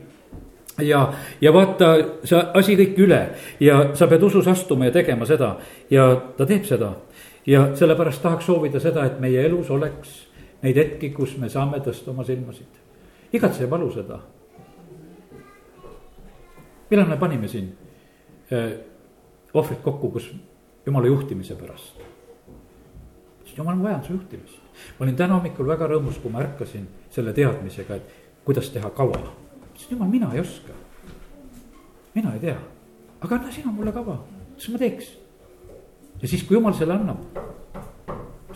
ja, 0.81 1.13
ja 1.41 1.53
vaata 1.53 1.93
see 2.23 2.39
asi 2.53 2.77
kõik 2.79 2.99
üle 3.01 3.21
ja 3.59 3.79
sa 3.97 4.07
pead 4.07 4.23
usus 4.23 4.47
astuma 4.47 4.89
ja 4.89 4.95
tegema 4.95 5.25
seda 5.25 5.55
ja 5.89 6.09
ta 6.37 6.45
teeb 6.45 6.65
seda. 6.67 6.93
Ja 7.47 7.75
sellepärast 7.75 8.21
tahaks 8.21 8.45
soovida 8.45 8.79
seda, 8.79 9.05
et 9.05 9.19
meie 9.23 9.45
elus 9.45 9.69
oleks 9.71 10.17
neid 10.63 10.77
hetki, 10.77 11.11
kus 11.15 11.37
me 11.37 11.49
saame 11.49 11.79
tõsta 11.85 12.11
oma 12.11 12.25
silmasid. 12.27 12.83
igatse 13.33 13.67
palu 13.67 13.91
seda. 13.91 14.19
millal 16.89 17.07
me 17.07 17.17
panime 17.17 17.47
siin 17.47 17.71
äh, 18.51 18.71
ohvrid 19.53 19.81
kokku, 19.81 20.11
kus 20.11 20.29
jumala 20.85 21.07
juhtimise 21.07 21.55
pärast. 21.55 21.99
jumal 23.57 23.73
on 23.73 23.83
vajanud 23.83 24.05
su 24.05 24.13
juhtimist. 24.13 24.61
ma 24.99 25.05
olin 25.05 25.15
täna 25.15 25.35
hommikul 25.35 25.67
väga 25.67 25.87
rõõmus, 25.87 26.21
kui 26.21 26.31
ma 26.31 26.41
ärkasin 26.45 26.87
selle 27.09 27.33
teadmisega, 27.33 27.95
et 27.95 28.15
kuidas 28.45 28.69
teha 28.69 28.89
kava 28.89 29.47
ütlesin, 29.77 29.91
jumal, 29.91 30.09
mina 30.09 30.33
ei 30.33 30.39
oska. 30.39 30.73
mina 32.15 32.33
ei 32.33 32.39
tea, 32.39 32.57
aga 33.21 33.35
anna 33.35 33.51
sina 33.51 33.71
mulle 33.71 33.91
kava, 33.91 34.23
siis 34.57 34.73
ma 34.73 34.79
teeks. 34.79 35.11
Ja 36.21 36.27
siis, 36.27 36.43
kui 36.43 36.57
jumal 36.57 36.73
selle 36.77 36.93
annab, 36.93 37.39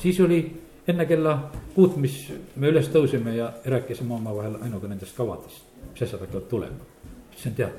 siis 0.01 0.19
oli 0.19 0.41
enne 0.87 1.05
kella 1.05 1.35
kuut, 1.75 1.97
mis 2.01 2.23
me 2.55 2.71
üles 2.71 2.89
tõusime 2.93 3.35
ja 3.35 3.51
rääkisime 3.65 4.13
omavahel 4.17 4.57
ainuga 4.61 4.89
nendest 4.89 5.17
kavadest, 5.17 5.67
mis 5.91 6.01
asjad 6.01 6.25
hakkavad 6.25 6.49
tulema. 6.49 6.89
ütlesin, 7.31 7.55
tead, 7.55 7.77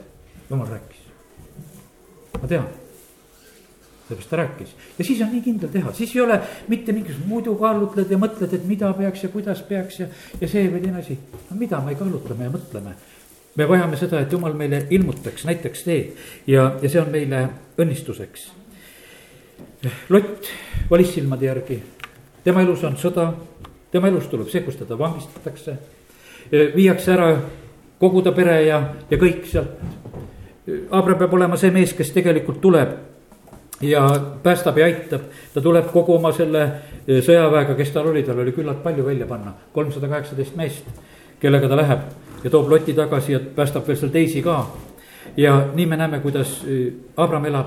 jumal 0.51 0.71
rääkis. 0.71 1.03
ma 2.41 2.49
tean 2.49 2.71
sellepärast 4.09 4.31
ta 4.31 4.37
rääkis 4.37 4.75
ja 4.99 5.05
siis 5.05 5.21
on 5.23 5.33
nii 5.33 5.43
kindel 5.43 5.69
teha, 5.69 5.93
siis 5.93 6.15
ei 6.17 6.21
ole 6.21 6.41
mitte 6.69 6.93
mingisugust 6.93 7.29
muidu 7.29 7.55
kaalutled 7.55 8.11
ja 8.11 8.19
mõtled, 8.19 8.55
et 8.55 8.65
mida 8.67 8.93
peaks 8.93 9.23
ja 9.23 9.29
kuidas 9.29 9.62
peaks 9.62 10.01
ja, 10.01 10.07
ja 10.41 10.49
see 10.49 10.69
või 10.71 10.83
teine 10.83 10.99
asi. 10.99 11.19
no 11.51 11.57
mida 11.59 11.81
me 11.81 11.95
kaalutleme 11.95 12.45
ja 12.45 12.51
mõtleme, 12.51 12.95
me 13.57 13.69
vajame 13.69 13.97
seda, 13.97 14.21
et 14.21 14.33
jumal 14.33 14.57
meile 14.59 14.87
ilmutaks, 14.91 15.47
näitaks 15.49 15.85
teed 15.85 16.19
ja, 16.47 16.73
ja 16.83 16.89
see 16.89 17.01
on 17.01 17.11
meile 17.12 17.49
õnnistuseks. 17.79 18.51
Lott 20.09 20.50
valis 20.90 21.14
silmade 21.14 21.47
järgi, 21.47 21.78
tema 22.45 22.62
elus 22.62 22.85
on 22.85 22.97
sõda, 23.00 23.31
tema 23.90 24.09
elus 24.09 24.28
tuleb 24.31 24.50
see, 24.52 24.62
kus 24.64 24.78
teda 24.81 24.99
vangistatakse, 24.99 25.76
viiakse 26.50 27.12
ära 27.14 27.28
kogu 28.00 28.23
ta 28.23 28.33
pere 28.35 28.59
ja, 28.66 28.83
ja 29.11 29.19
kõik 29.19 29.47
sealt. 29.50 29.78
Abram 30.95 31.19
peab 31.19 31.33
olema 31.35 31.59
see 31.59 31.73
mees, 31.75 31.95
kes 31.99 32.12
tegelikult 32.14 32.61
tuleb 32.62 32.92
ja 33.83 34.04
päästab 34.42 34.78
ja 34.78 34.87
aitab, 34.87 35.26
ta 35.54 35.62
tuleb 35.62 35.88
kogu 35.90 36.14
oma 36.16 36.31
selle 36.35 36.66
sõjaväega, 37.07 37.75
kes 37.78 37.90
tal 37.95 38.11
oli, 38.12 38.23
tal 38.26 38.38
oli 38.42 38.54
küllalt 38.54 38.83
palju 38.83 39.07
välja 39.07 39.26
panna, 39.26 39.57
kolmsada 39.75 40.11
kaheksateist 40.11 40.59
meest, 40.59 40.87
kellega 41.42 41.71
ta 41.71 41.78
läheb 41.78 42.04
ja 42.45 42.50
toob 42.50 42.71
Loti 42.71 42.95
tagasi 42.95 43.33
ja 43.33 43.40
päästab 43.57 43.87
veel 43.88 43.99
seal 43.99 44.14
teisi 44.14 44.42
ka. 44.42 44.62
Ja 45.37 45.69
nii 45.75 45.87
me 45.87 45.97
näeme, 45.97 46.21
kuidas 46.21 46.62
äh, 46.64 46.93
Abram 47.17 47.45
elab 47.45 47.67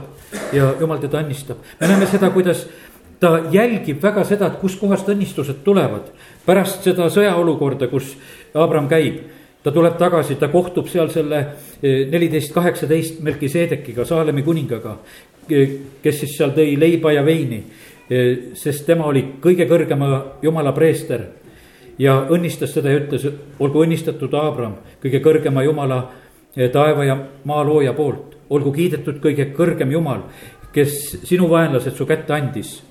ja 0.54 0.74
jumal 0.80 1.00
teda 1.02 1.22
õnnistab. 1.24 1.58
me 1.80 1.88
näeme 1.88 2.08
seda, 2.08 2.30
kuidas 2.30 2.68
ta 3.20 3.40
jälgib 3.52 4.04
väga 4.04 4.24
seda, 4.24 4.48
et 4.48 4.60
kuskohast 4.62 5.10
õnnistused 5.10 5.64
tulevad. 5.64 6.12
pärast 6.46 6.84
seda 6.84 7.10
sõjaolukorda, 7.10 7.88
kus 7.88 8.16
Abram 8.54 8.88
käib, 8.88 9.22
ta 9.64 9.72
tuleb 9.72 9.98
tagasi, 9.98 10.36
ta 10.36 10.48
kohtub 10.48 10.88
seal 10.88 11.10
selle 11.10 11.38
äh, 11.38 12.06
neliteist, 12.12 12.54
kaheksateist 12.54 13.22
Melkiseedekiga, 13.22 14.06
Saalemi 14.06 14.44
kuningaga. 14.44 14.98
kes 16.02 16.20
siis 16.20 16.38
seal 16.38 16.52
tõi 16.52 16.80
leiba 16.80 17.12
ja 17.12 17.26
veini, 17.26 17.64
äh, 18.12 18.54
sest 18.54 18.86
tema 18.86 19.06
oli 19.06 19.26
kõige 19.42 19.68
kõrgema 19.70 20.24
jumala 20.42 20.72
preester 20.72 21.26
ja 22.00 22.26
õnnistas 22.30 22.74
seda 22.76 22.92
ja 22.92 23.00
ütles, 23.00 23.26
olgu 23.60 23.84
õnnistatud 23.86 24.34
Abram, 24.40 24.78
kõige 25.04 25.22
kõrgema 25.24 25.64
Jumala 25.64 26.02
taeva 26.72 27.06
ja 27.06 27.18
maa 27.44 27.64
looja 27.64 27.94
poolt. 27.94 28.36
olgu 28.50 28.72
kiidetud 28.72 29.18
kõige 29.24 29.48
kõrgem 29.58 29.90
Jumal, 29.92 30.20
kes 30.74 31.18
sinu 31.26 31.48
vaenlased 31.50 31.96
su 31.98 32.06
kätte 32.06 32.34
andis. 32.34 32.84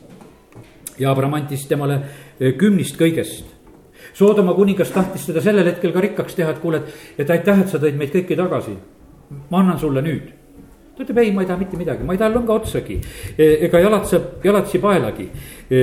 ja 0.99 1.11
Abram 1.11 1.35
andis 1.35 1.67
temale 1.67 2.01
eh, 2.41 2.55
kümnist 2.57 2.99
kõigest. 2.99 3.45
Soodoma 4.15 4.55
kuningas 4.55 4.91
tahtis 4.91 5.27
teda 5.27 5.41
sellel 5.41 5.67
hetkel 5.67 5.93
ka 5.93 6.01
rikkaks 6.01 6.35
teha, 6.35 6.51
et 6.51 6.61
kuule, 6.63 6.83
et 7.19 7.31
aitäh, 7.31 7.61
et 7.61 7.69
sa 7.69 7.79
tõid 7.79 7.97
meid 7.99 8.13
kõiki 8.15 8.37
tagasi. 8.37 8.77
ma 9.51 9.59
annan 9.61 9.79
sulle 9.79 10.03
nüüd 10.03 10.33
ta 10.95 11.03
ütleb 11.03 11.19
ei, 11.19 11.33
ma 11.33 11.43
ei 11.43 11.47
taha 11.47 11.59
mitte 11.59 11.77
midagi, 11.77 12.05
ma 12.05 12.15
ei 12.15 12.19
taha 12.19 12.31
lõnga 12.31 12.55
otsagi 12.55 13.01
e, 13.37 13.49
ega 13.67 13.81
jalatse, 13.83 14.21
jalatsi 14.45 14.79
paelagi 14.79 15.27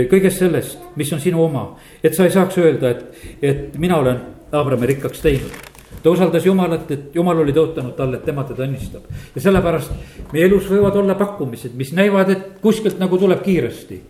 kõigest 0.07 0.39
sellest, 0.39 0.85
mis 0.95 1.11
on 1.11 1.19
sinu 1.19 1.43
oma. 1.43 1.65
et 2.03 2.15
sa 2.15 2.23
ei 2.23 2.31
saaks 2.31 2.57
öelda, 2.57 2.89
et, 2.89 3.03
et 3.41 3.77
mina 3.79 3.97
olen 3.97 4.21
Abrami 4.51 4.87
rikkaks 4.87 5.21
teinud. 5.23 5.70
Ta 6.03 6.09
usaldas 6.09 6.45
Jumalat, 6.45 6.91
et 6.91 7.15
Jumal 7.15 7.39
oli 7.43 7.53
tõotanud 7.53 7.95
talle, 7.95 8.17
et 8.17 8.25
tema 8.25 8.43
teda 8.43 8.65
õnnistab. 8.65 9.03
ja 9.35 9.41
sellepärast 9.41 9.91
meie 10.33 10.45
elus 10.45 10.69
võivad 10.69 10.95
olla 10.95 11.15
pakkumised, 11.15 11.75
mis 11.75 11.93
näivad, 11.93 12.29
et 12.29 12.47
kuskilt 12.61 12.99
nagu 12.99 13.17
tuleb 13.17 13.43
kiiresti. 13.43 14.01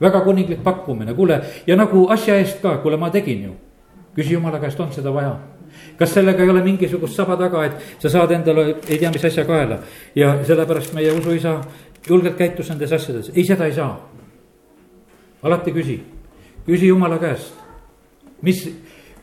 väga 0.00 0.20
kuninglik 0.20 0.62
pakkumine, 0.62 1.14
kuule 1.14 1.40
ja 1.66 1.76
nagu 1.76 2.08
asja 2.10 2.36
eest 2.36 2.62
ka, 2.62 2.76
kuule, 2.78 2.96
ma 2.96 3.10
tegin 3.10 3.44
ju. 3.44 3.56
küsi 4.14 4.32
Jumala 4.32 4.58
käest, 4.58 4.80
on 4.80 4.92
seda 4.92 5.12
vaja 5.14 5.38
kas 5.98 6.14
sellega 6.14 6.42
ei 6.42 6.50
ole 6.50 6.62
mingisugust 6.62 7.16
saba 7.16 7.36
taga, 7.36 7.64
et 7.64 7.72
sa 7.98 8.10
saad 8.10 8.30
endale 8.30 8.76
ei 8.88 8.98
tea 8.98 9.10
mis 9.10 9.24
asja 9.24 9.44
kaela 9.48 9.78
ja 10.14 10.34
sellepärast 10.44 10.92
meie 10.94 11.12
usuisa 11.12 11.60
julgelt 12.08 12.36
käitus 12.36 12.68
nendes 12.68 12.92
asjades, 12.92 13.30
ei, 13.34 13.44
seda 13.44 13.66
ei 13.66 13.74
saa. 13.74 14.10
alati 15.42 15.72
küsi, 15.74 15.96
küsi 16.66 16.86
jumala 16.86 17.18
käest, 17.18 17.54
mis 18.42 18.66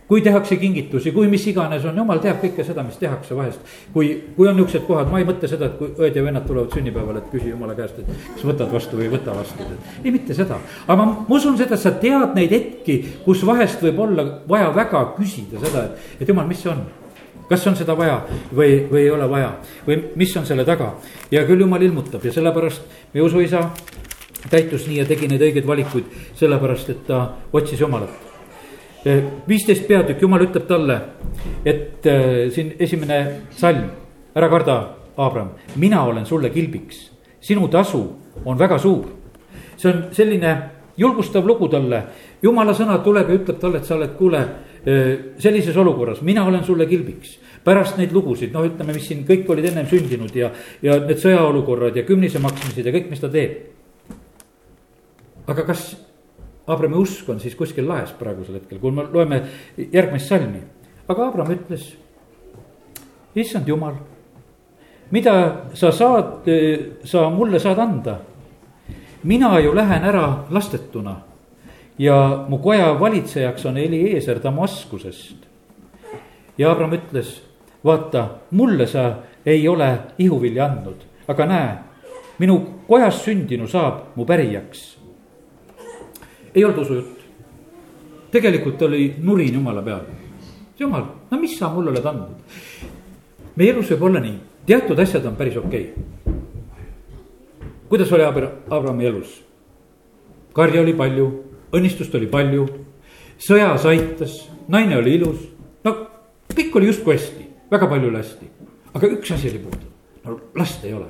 kui 0.10 0.24
tehakse 0.26 0.58
kingitusi, 0.58 1.12
kui 1.14 1.28
mis 1.30 1.44
iganes 1.52 1.84
on, 1.86 1.98
jumal 2.02 2.20
teab 2.24 2.40
kõike 2.42 2.64
seda, 2.66 2.82
mis 2.86 2.98
tehakse 2.98 3.36
vahest. 3.38 3.74
kui, 3.94 4.10
kui 4.36 4.48
on 4.50 4.58
niuksed 4.58 4.88
kohad, 4.88 5.12
ma 5.12 5.20
ei 5.22 5.28
mõtle 5.28 5.48
seda, 5.48 5.70
et 5.70 5.76
kui 5.78 5.92
õed 6.02 6.16
ja 6.18 6.24
vennad 6.26 6.48
tulevad 6.50 6.74
sünnipäevale, 6.74 7.22
et 7.22 7.28
küsi 7.30 7.52
jumala 7.52 7.76
käest, 7.78 8.00
et 8.02 8.08
kas 8.34 8.46
võtad 8.50 8.72
vastu 8.74 8.98
või 8.98 9.06
ei 9.06 9.12
võta 9.14 9.36
vastu. 9.38 9.68
ei, 10.04 10.12
mitte 10.12 10.34
seda, 10.34 10.58
aga 10.88 10.98
ma, 11.06 11.14
usun 11.30 11.60
seda, 11.60 11.78
et 11.78 11.84
sa 11.84 11.92
tead 12.02 12.34
neid 12.38 12.56
hetki, 12.56 12.96
kus 13.26 13.44
vahest 13.46 13.86
võib 13.86 14.02
olla 14.08 14.26
vaja 14.50 14.72
väga 14.76 15.04
küsida 15.20 15.62
seda, 15.62 15.86
et, 15.86 16.16
et 16.24 16.34
jumal, 16.34 16.50
mis 16.50 16.64
see 16.64 16.72
on. 16.74 16.82
kas 17.50 17.68
on 17.68 17.78
seda 17.78 17.94
vaja 17.98 18.24
või, 18.54 18.88
või 18.90 19.04
ei 19.04 19.12
ole 19.14 19.30
vaja 19.30 19.54
või 19.86 20.02
mis 20.16 20.36
on 20.38 20.46
selle 20.46 20.66
taga. 20.66 20.96
ja 21.32 21.46
küll 21.46 21.62
jumal 21.62 21.86
ilmutab 21.86 22.26
ja 22.26 22.34
sellepärast 22.34 23.14
meie 23.14 23.26
usuisa 23.26 23.70
käitus 24.50 24.88
nii 24.88 25.02
ja 25.02 25.06
tegi 25.06 25.28
neid 25.28 25.44
õigeid 25.44 25.68
valikuid, 25.68 26.10
sellepärast 26.40 26.90
et 26.90 27.06
ta 27.08 27.22
otsis 27.54 27.80
Jumalat. 27.80 28.29
Viisteist 29.48 29.88
peatükk, 29.88 30.22
Jumal 30.22 30.44
ütleb 30.44 30.66
talle, 30.68 31.00
et 31.66 32.08
äh, 32.08 32.50
siin 32.54 32.74
esimene 32.80 33.20
salm, 33.56 33.88
ära 34.36 34.50
karda, 34.52 34.80
Abram, 35.20 35.52
mina 35.76 36.06
olen 36.08 36.26
sulle 36.26 36.50
kilbiks, 36.50 37.10
sinu 37.44 37.68
tasu 37.68 38.02
on 38.46 38.60
väga 38.60 38.78
suur. 38.80 39.06
see 39.80 39.92
on 39.92 40.04
selline 40.12 40.58
julgustav 40.98 41.46
lugu 41.48 41.68
talle, 41.72 42.04
jumala 42.44 42.74
sõna 42.76 42.98
tuleb 43.04 43.30
ja 43.30 43.36
ütleb 43.36 43.60
talle, 43.60 43.80
et 43.80 43.86
sa 43.86 43.96
oled, 43.96 44.16
kuule, 44.18 44.42
äh, 44.84 45.14
sellises 45.40 45.78
olukorras, 45.78 46.22
mina 46.22 46.46
olen 46.46 46.64
sulle 46.64 46.86
kilbiks. 46.86 47.38
Pärast 47.64 47.98
neid 47.98 48.12
lugusid, 48.16 48.54
noh, 48.54 48.64
ütleme, 48.68 48.94
mis 48.96 49.08
siin 49.08 49.26
kõik 49.28 49.48
olid 49.52 49.66
ennem 49.72 49.88
sündinud 49.88 50.36
ja, 50.36 50.52
ja 50.82 51.00
need 51.04 51.20
sõjaolukorrad 51.20 51.96
ja 51.96 52.04
kümnise 52.08 52.40
maksmised 52.40 52.86
ja 52.86 52.94
kõik, 52.96 53.10
mis 53.12 53.20
ta 53.20 53.32
teeb. 53.32 53.58
Aga 55.48 55.66
kas 55.68 55.90
Abrami 56.70 57.00
usk 57.02 57.30
on 57.30 57.40
siis 57.42 57.56
kuskil 57.58 57.88
laes 57.90 58.12
praegusel 58.20 58.60
hetkel, 58.60 58.80
kui 58.80 58.94
me 58.94 59.08
loeme 59.10 59.42
järgmist 59.78 60.30
salmi. 60.30 60.62
aga 61.10 61.28
Abram 61.28 61.50
ütles, 61.50 61.96
issand 63.36 63.68
jumal, 63.68 63.96
mida 65.12 65.34
sa 65.74 65.92
saad, 65.92 66.46
sa 67.04 67.30
mulle 67.34 67.60
saad 67.60 67.80
anda? 67.80 68.20
mina 69.24 69.60
ju 69.60 69.74
lähen 69.76 70.04
ära 70.04 70.46
lastetuna 70.50 71.16
ja 71.98 72.46
mu 72.50 72.58
koja 72.58 72.94
valitsejaks 73.00 73.66
on 73.66 73.78
Eliezer 73.78 74.40
Damaskusest. 74.44 75.36
ja 76.58 76.72
Abram 76.72 76.94
ütles, 76.94 77.42
vaata, 77.84 78.30
mulle 78.52 78.88
sa 78.88 79.14
ei 79.46 79.68
ole 79.68 79.98
ihuvilja 80.18 80.66
andnud, 80.66 81.04
aga 81.28 81.46
näe, 81.46 81.78
minu 82.40 82.60
kojas 82.88 83.24
sündinu 83.26 83.68
saab 83.68 84.16
mu 84.16 84.26
pärijaks 84.26 84.99
ei 86.56 86.66
olnud 86.66 86.78
usujutt. 86.78 87.20
tegelikult 88.32 88.82
oli 88.82 89.16
nurin 89.18 89.54
jumala 89.54 89.82
peal. 89.82 90.02
jumal, 90.80 91.04
no 91.32 91.40
mis 91.40 91.58
sa 91.58 91.70
mulle 91.70 91.92
oled 91.92 92.06
andnud? 92.06 92.56
meie 93.56 93.74
elus 93.74 93.92
võib 93.92 94.04
olla 94.10 94.22
nii, 94.24 94.38
teatud 94.66 95.00
asjad 95.00 95.26
on 95.26 95.36
päris 95.36 95.58
okei 95.58 95.94
okay.. 95.94 96.34
kuidas 97.90 98.12
oli 98.12 98.24
Abra-, 98.24 98.54
Abrami 98.70 99.06
elus? 99.06 99.42
karja 100.54 100.82
oli 100.82 100.94
palju, 100.94 101.28
õnnistust 101.74 102.16
oli 102.16 102.28
palju, 102.28 102.66
sõjas 103.40 103.86
aitas, 103.86 104.42
naine 104.68 104.98
oli 104.98 105.16
ilus, 105.20 105.46
no 105.86 105.96
kõik 106.56 106.76
oli 106.76 106.90
justkui 106.90 107.16
hästi, 107.16 107.48
väga 107.72 107.88
palju 107.88 108.10
oli 108.10 108.22
hästi. 108.22 108.52
aga 108.94 109.14
üks 109.16 109.32
asi 109.38 109.54
oli 109.54 109.64
puudu, 109.64 109.94
no 110.26 110.40
last 110.56 110.86
ei 110.86 110.94
ole. 110.94 111.10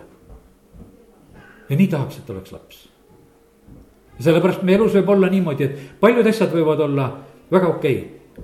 ja 1.69 1.75
nii 1.75 1.88
tahaks, 1.88 2.19
et 2.19 2.29
oleks 2.29 2.51
laps 2.51 2.88
ja 4.20 4.28
sellepärast 4.28 4.64
meie 4.68 4.78
elus 4.78 4.94
võib 5.00 5.10
olla 5.16 5.32
niimoodi, 5.32 5.66
et 5.66 6.00
paljud 6.00 6.28
asjad 6.28 6.52
võivad 6.54 6.84
olla 6.84 7.10
väga 7.52 7.72
okei 7.72 7.98
okay. 7.98 8.44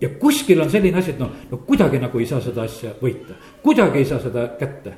ja 0.00 0.08
kuskil 0.20 0.60
on 0.64 0.72
selline 0.72 0.98
asi, 0.98 1.12
et 1.12 1.20
noh, 1.20 1.30
no 1.50 1.60
kuidagi 1.68 2.00
nagu 2.00 2.18
ei 2.18 2.26
saa 2.26 2.40
seda 2.44 2.64
asja 2.64 2.96
võita, 3.02 3.36
kuidagi 3.62 4.00
ei 4.00 4.08
saa 4.08 4.20
seda 4.24 4.48
kätte. 4.58 4.96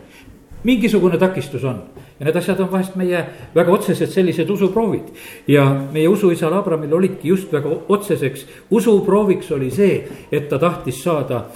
mingisugune 0.64 1.18
takistus 1.18 1.64
on 1.64 1.82
ja 2.18 2.24
need 2.24 2.36
asjad 2.36 2.60
on 2.60 2.70
vahest 2.70 2.94
meie 2.96 3.24
väga 3.54 3.72
otsesed 3.72 4.10
sellised 4.10 4.50
usuproovid. 4.50 5.10
ja 5.48 5.66
meie 5.92 6.08
usuisal 6.08 6.54
Abramil 6.54 6.94
olidki 6.94 7.28
just 7.28 7.52
väga 7.52 7.68
otseseks 7.88 8.46
usuprooviks 8.70 9.50
oli 9.52 9.70
see, 9.70 10.08
et 10.32 10.48
ta 10.48 10.58
tahtis 10.58 11.02
saada 11.02 11.46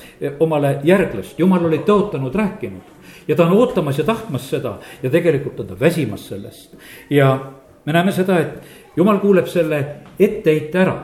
omale 0.40 0.80
järglast, 0.84 1.38
jumal 1.38 1.64
oli 1.64 1.78
tõotanud, 1.78 2.34
rääkinud 2.34 2.98
ja 3.28 3.36
ta 3.36 3.46
on 3.46 3.52
ootamas 3.52 3.98
ja 3.98 4.04
tahtmas 4.04 4.50
seda 4.50 4.78
ja 5.02 5.10
tegelikult 5.10 5.60
on 5.60 5.66
ta 5.66 5.80
väsimas 5.80 6.28
sellest 6.28 6.76
ja 7.10 7.38
me 7.90 7.98
näeme 7.98 8.12
seda, 8.14 8.38
et 8.38 8.96
jumal 8.96 9.18
kuuleb 9.18 9.48
selle 9.50 9.84
etteheite 10.18 10.78
ära. 10.78 10.96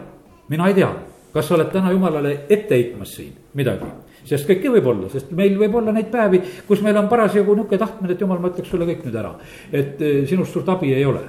mina 0.49 0.69
ei 0.71 0.75
tea, 0.75 0.91
kas 1.35 1.49
sa 1.49 1.57
oled 1.57 1.73
täna 1.73 1.91
jumalale 1.91 2.45
ette 2.49 2.75
heitmas 2.75 3.17
siin 3.17 3.33
midagi 3.59 3.89
sest 4.27 4.47
kõike 4.49 4.71
võib 4.75 4.87
olla, 4.91 5.09
sest 5.11 5.31
meil 5.39 5.55
võib 5.59 5.75
olla 5.79 5.95
neid 5.95 6.09
päevi, 6.11 6.41
kus 6.67 6.83
meil 6.83 6.97
on 6.99 7.09
parasjagu 7.11 7.55
niisugune 7.55 7.79
tahtmine, 7.79 8.15
et 8.15 8.23
jumal, 8.23 8.41
ma 8.43 8.51
ütleks 8.51 8.71
sulle 8.73 8.87
kõik 8.89 9.05
nüüd 9.07 9.19
ära. 9.19 9.33
et 9.73 10.03
eh, 10.03 10.27
sinust 10.27 10.53
suurt 10.53 10.69
abi 10.69 10.93
ei 10.95 11.05
ole. 11.07 11.23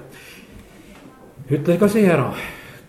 ütle 1.49 1.77
ka 1.77 1.87
see 1.87 2.07
ära, 2.09 2.31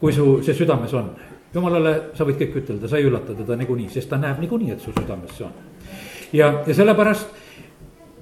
kui 0.00 0.12
su 0.12 0.40
see 0.42 0.54
südames 0.54 0.94
on. 0.94 1.11
jumalale 1.54 1.94
sa 2.14 2.24
võid 2.24 2.40
kõik 2.40 2.57
ütelda, 2.62 2.88
sa 2.88 2.96
ei 2.96 3.04
üllata 3.04 3.35
teda 3.37 3.57
niikuinii, 3.57 3.88
sest 3.92 4.09
ta 4.09 4.16
näeb 4.16 4.40
niikuinii, 4.40 4.72
et 4.72 4.81
su 4.81 4.92
südames 4.92 5.37
see 5.37 5.44
on. 5.44 5.52
ja, 6.33 6.52
ja 6.66 6.74
sellepärast 6.74 7.28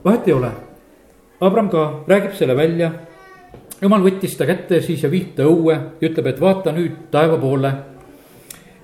vahet 0.05 0.27
ei 0.27 0.35
ole. 0.35 0.51
Abram 1.41 1.69
ka 1.71 2.03
räägib 2.09 2.35
selle 2.35 2.57
välja 2.57 2.91
jumal 3.81 4.05
võttis 4.05 4.37
ta 4.39 4.47
kätte 4.49 4.81
siis 4.85 5.03
ja 5.05 5.11
viib 5.13 5.35
ta 5.37 5.47
õue 5.49 5.75
ja 5.75 6.09
ütleb, 6.09 6.31
et 6.31 6.41
vaata 6.41 6.73
nüüd 6.77 7.09
taeva 7.13 7.39
poole. 7.41 7.73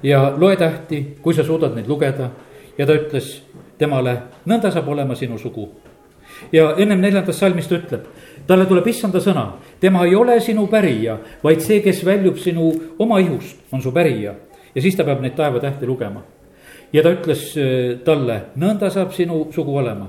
ja 0.02 0.34
loe 0.36 0.56
tähti, 0.56 1.16
kui 1.22 1.34
sa 1.34 1.44
suudad 1.44 1.74
neid 1.74 1.88
lugeda. 1.88 2.30
ja 2.78 2.86
ta 2.86 2.92
ütles 2.92 3.42
temale, 3.78 4.16
nõnda 4.46 4.70
saab 4.70 4.88
olema 4.88 5.14
sinu 5.14 5.38
sugu. 5.38 5.68
ja 6.52 6.74
ennem 6.76 7.00
neljandas 7.00 7.38
salmis 7.38 7.68
ta 7.68 7.76
ütleb, 7.76 8.06
talle 8.46 8.66
tuleb 8.66 8.86
issanda 8.86 9.20
sõna, 9.20 9.52
tema 9.80 10.04
ei 10.04 10.14
ole 10.14 10.40
sinu 10.40 10.66
pärija, 10.66 11.18
vaid 11.42 11.60
see, 11.60 11.80
kes 11.80 12.04
väljub 12.04 12.38
sinu 12.38 12.72
oma 12.98 13.18
ihust, 13.18 13.56
on 13.72 13.82
su 13.82 13.92
pärija. 13.92 14.34
ja 14.74 14.82
siis 14.82 14.96
ta 14.96 15.04
peab 15.04 15.20
neid 15.20 15.34
taevatähti 15.34 15.86
lugema. 15.86 16.22
ja 16.92 17.02
ta 17.02 17.10
ütles 17.10 17.56
äh, 17.56 17.98
talle, 18.04 18.42
nõnda 18.56 18.90
saab 18.90 19.12
sinu 19.12 19.46
sugu 19.52 19.76
olema. 19.76 20.08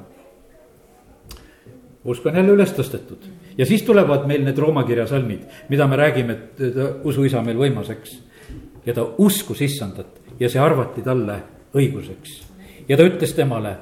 usk 2.06 2.26
on 2.26 2.36
jälle 2.36 2.52
üles 2.52 2.76
tõstetud 2.76 3.43
ja 3.58 3.66
siis 3.66 3.84
tulevad 3.84 4.28
meil 4.28 4.44
need 4.44 4.58
Rooma 4.58 4.84
kirja 4.84 5.08
salmid, 5.08 5.46
mida 5.70 5.88
me 5.88 5.96
räägime, 5.96 6.34
et 6.34 7.04
usuisa 7.04 7.42
meil 7.42 7.58
võimaseks. 7.58 8.20
ja 8.86 8.94
ta 8.94 9.06
uskus 9.18 9.62
issandat 9.62 10.20
ja 10.40 10.50
see 10.50 10.60
arvati 10.60 11.02
talle 11.02 11.40
õiguseks. 11.74 12.42
ja 12.90 12.98
ta 12.98 13.04
ütles 13.04 13.34
temale, 13.34 13.76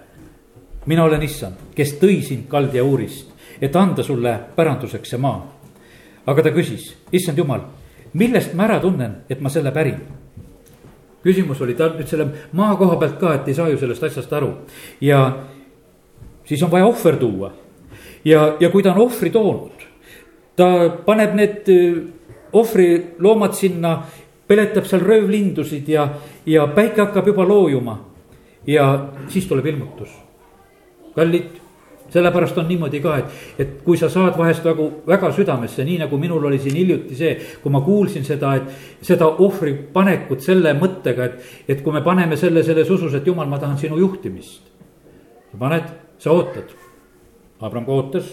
mina 0.86 1.04
olen 1.04 1.24
issand, 1.24 1.56
kes 1.76 1.98
tõi 2.00 2.22
sind 2.24 2.48
Kaldja 2.48 2.84
uurist, 2.84 3.30
et 3.62 3.76
anda 3.76 4.04
sulle 4.04 4.40
päranduseks 4.56 5.10
see 5.10 5.20
maa. 5.20 5.60
aga 6.26 6.44
ta 6.44 6.52
küsis, 6.52 6.96
issand 7.12 7.38
jumal, 7.38 7.62
millest 8.14 8.54
ma 8.54 8.64
ära 8.64 8.80
tunnen, 8.80 9.24
et 9.30 9.42
ma 9.42 9.50
selle 9.50 9.72
pärin 9.72 10.22
küsimus 11.24 11.62
oli 11.62 11.76
tal 11.78 11.96
nüüd 11.98 12.10
selle 12.10 12.28
maa 12.58 12.76
koha 12.76 12.98
pealt 12.98 13.20
ka, 13.22 13.34
et 13.36 13.48
ei 13.48 13.58
saa 13.58 13.70
ju 13.70 13.78
sellest 13.78 14.04
asjast 14.04 14.34
aru 14.34 14.52
ja 15.02 15.22
siis 16.46 16.64
on 16.64 16.72
vaja 16.72 16.88
ohver 16.90 17.18
tuua 17.22 17.52
ja, 18.26 18.56
ja 18.60 18.70
kui 18.70 18.84
ta 18.84 18.94
on 18.94 19.06
ohvri 19.06 19.30
toonud, 19.30 19.86
ta 20.56 20.68
paneb 21.06 21.36
need 21.38 21.72
äh, 21.72 22.02
ohvriloomad 22.54 23.56
sinna, 23.58 24.02
peletab 24.48 24.86
seal 24.90 25.04
röövlindusid 25.06 25.88
ja, 25.90 26.10
ja 26.46 26.68
päike 26.76 27.06
hakkab 27.06 27.28
juba 27.28 27.48
loojuma. 27.48 28.00
ja 28.68 29.08
siis 29.28 29.48
tuleb 29.48 29.66
ilmutus. 29.66 30.10
kallid, 31.16 31.48
sellepärast 32.10 32.58
on 32.58 32.68
niimoodi 32.68 33.00
ka, 33.02 33.16
et, 33.18 33.26
et 33.60 33.72
kui 33.84 33.98
sa 33.98 34.10
saad 34.10 34.38
vahest 34.38 34.66
väga, 34.66 34.90
väga 35.08 35.32
südamesse, 35.32 35.84
nii 35.88 35.98
nagu 36.04 36.18
minul 36.18 36.46
oli 36.46 36.60
siin 36.60 36.76
hiljuti 36.76 37.16
see, 37.16 37.32
kui 37.64 37.72
ma 37.72 37.82
kuulsin 37.82 38.28
seda, 38.28 38.54
et 38.60 39.08
seda 39.08 39.28
ohvripanekut 39.28 40.44
selle 40.44 40.76
mõttega, 40.78 41.26
et, 41.26 41.50
et 41.68 41.82
kui 41.82 41.96
me 41.96 42.04
paneme 42.04 42.38
selle 42.38 42.64
selles 42.64 42.90
usus, 42.90 43.16
et 43.16 43.28
jumal, 43.28 43.48
ma 43.48 43.60
tahan 43.60 43.80
sinu 43.80 43.98
juhtimist. 43.98 44.68
paned, 45.60 45.88
sa 46.20 46.32
ootad 46.32 46.81
Abram 47.62 47.86
ka 47.86 47.94
ootas 47.94 48.32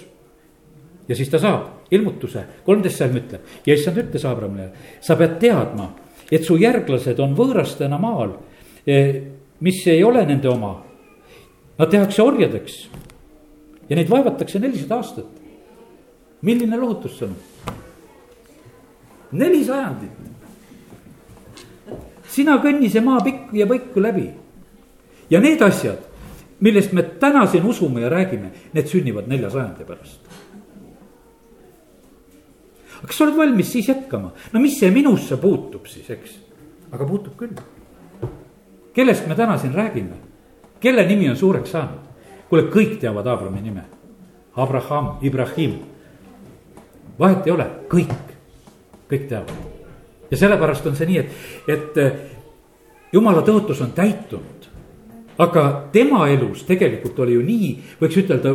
ja 1.09 1.17
siis 1.17 1.31
ta 1.33 1.41
saab 1.41 1.93
ilmutuse, 1.95 2.45
kolmteist 2.67 3.01
salm 3.01 3.17
ütleb 3.21 3.67
ja 3.67 3.77
issand 3.77 4.01
ütles 4.03 4.27
Abramile, 4.29 4.71
sa 5.01 5.17
pead 5.17 5.38
teadma, 5.41 5.88
et 6.31 6.45
su 6.45 6.59
järglased 6.61 7.21
on 7.25 7.35
võõrastena 7.37 7.99
maal, 8.01 8.37
eh, 8.87 9.23
mis 9.61 9.87
ei 9.87 10.05
ole 10.05 10.25
nende 10.27 10.49
oma. 10.49 10.77
Nad 11.79 11.91
tehakse 11.91 12.23
orjadeks 12.23 12.77
ja 13.88 13.97
neid 13.97 14.11
vaevatakse 14.11 14.59
nelisada 14.59 14.97
aastat. 14.97 15.27
milline 16.43 16.77
lohutussõnum? 16.77 17.37
neli 19.33 19.64
sajandit. 19.64 20.11
sina 22.29 22.59
kõnni 22.62 22.91
see 22.91 23.01
maa 23.01 23.21
pikku 23.25 23.57
ja 23.57 23.67
põiku 23.67 24.01
läbi 24.01 24.29
ja 25.31 25.41
need 25.41 25.62
asjad 25.62 26.08
millest 26.61 26.92
me 26.92 27.03
täna 27.03 27.47
siin 27.47 27.64
usume 27.64 28.01
ja 28.01 28.09
räägime, 28.09 28.51
need 28.73 28.87
sünnivad 28.87 29.29
nelja 29.29 29.51
sajandi 29.51 29.85
pärast. 29.85 30.21
kas 33.07 33.16
sa 33.16 33.25
oled 33.25 33.37
valmis 33.37 33.73
siis 33.73 33.88
jätkama, 33.88 34.33
no 34.53 34.61
mis 34.61 34.79
see 34.81 34.90
minusse 34.90 35.37
puutub 35.38 35.87
siis, 35.87 36.11
eks, 36.11 36.38
aga 36.92 37.07
puutub 37.07 37.37
küll. 37.38 37.55
kellest 38.92 39.27
me 39.27 39.35
täna 39.35 39.59
siin 39.59 39.75
räägime, 39.75 40.18
kelle 40.81 41.07
nimi 41.07 41.31
on 41.31 41.37
suureks 41.37 41.71
saanud? 41.71 42.09
kuule, 42.49 42.66
kõik 42.73 42.97
teavad 43.01 43.27
Abrami 43.27 43.61
nime. 43.61 43.85
Abraham, 44.57 45.18
Ibrahim. 45.23 45.79
vahet 47.18 47.47
ei 47.47 47.53
ole, 47.53 47.66
kõik, 47.88 48.35
kõik 49.11 49.29
teavad. 49.29 49.55
ja 50.31 50.37
sellepärast 50.37 50.87
on 50.87 50.97
see 50.97 51.07
nii, 51.07 51.18
et, 51.18 51.31
et 51.68 53.12
jumala 53.12 53.42
tõotus 53.47 53.81
on 53.85 53.92
täitunud 53.92 54.67
aga 55.38 55.64
tema 55.92 56.27
elus 56.29 56.64
tegelikult 56.66 57.18
oli 57.22 57.37
ju 57.37 57.44
nii, 57.46 57.70
võiks 58.01 58.18
ütelda 58.18 58.55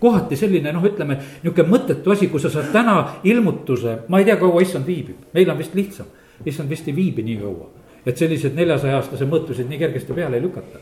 kohati 0.00 0.36
selline 0.38 0.72
noh, 0.72 0.84
ütleme 0.86 1.18
nihuke 1.42 1.64
mõttetu 1.68 2.14
asi, 2.14 2.30
kus 2.32 2.46
sa 2.46 2.52
saad 2.54 2.70
täna 2.72 2.96
ilmutuse, 3.28 4.00
ma 4.08 4.20
ei 4.20 4.28
tea, 4.28 4.38
kaua 4.40 4.62
issand 4.64 4.88
viibib, 4.88 5.26
meil 5.34 5.50
on 5.52 5.58
vist 5.60 5.74
lihtsam. 5.76 6.06
issand 6.44 6.70
vist 6.70 6.86
ei 6.88 6.96
viibi 6.96 7.22
nii 7.22 7.36
kaua, 7.42 7.66
et 8.06 8.16
sellised 8.16 8.54
neljasaja 8.56 8.96
aastase 8.96 9.26
mõõtusid 9.28 9.68
nii 9.68 9.78
kergesti 9.78 10.16
peale 10.16 10.38
ei 10.38 10.42
lükata. 10.42 10.78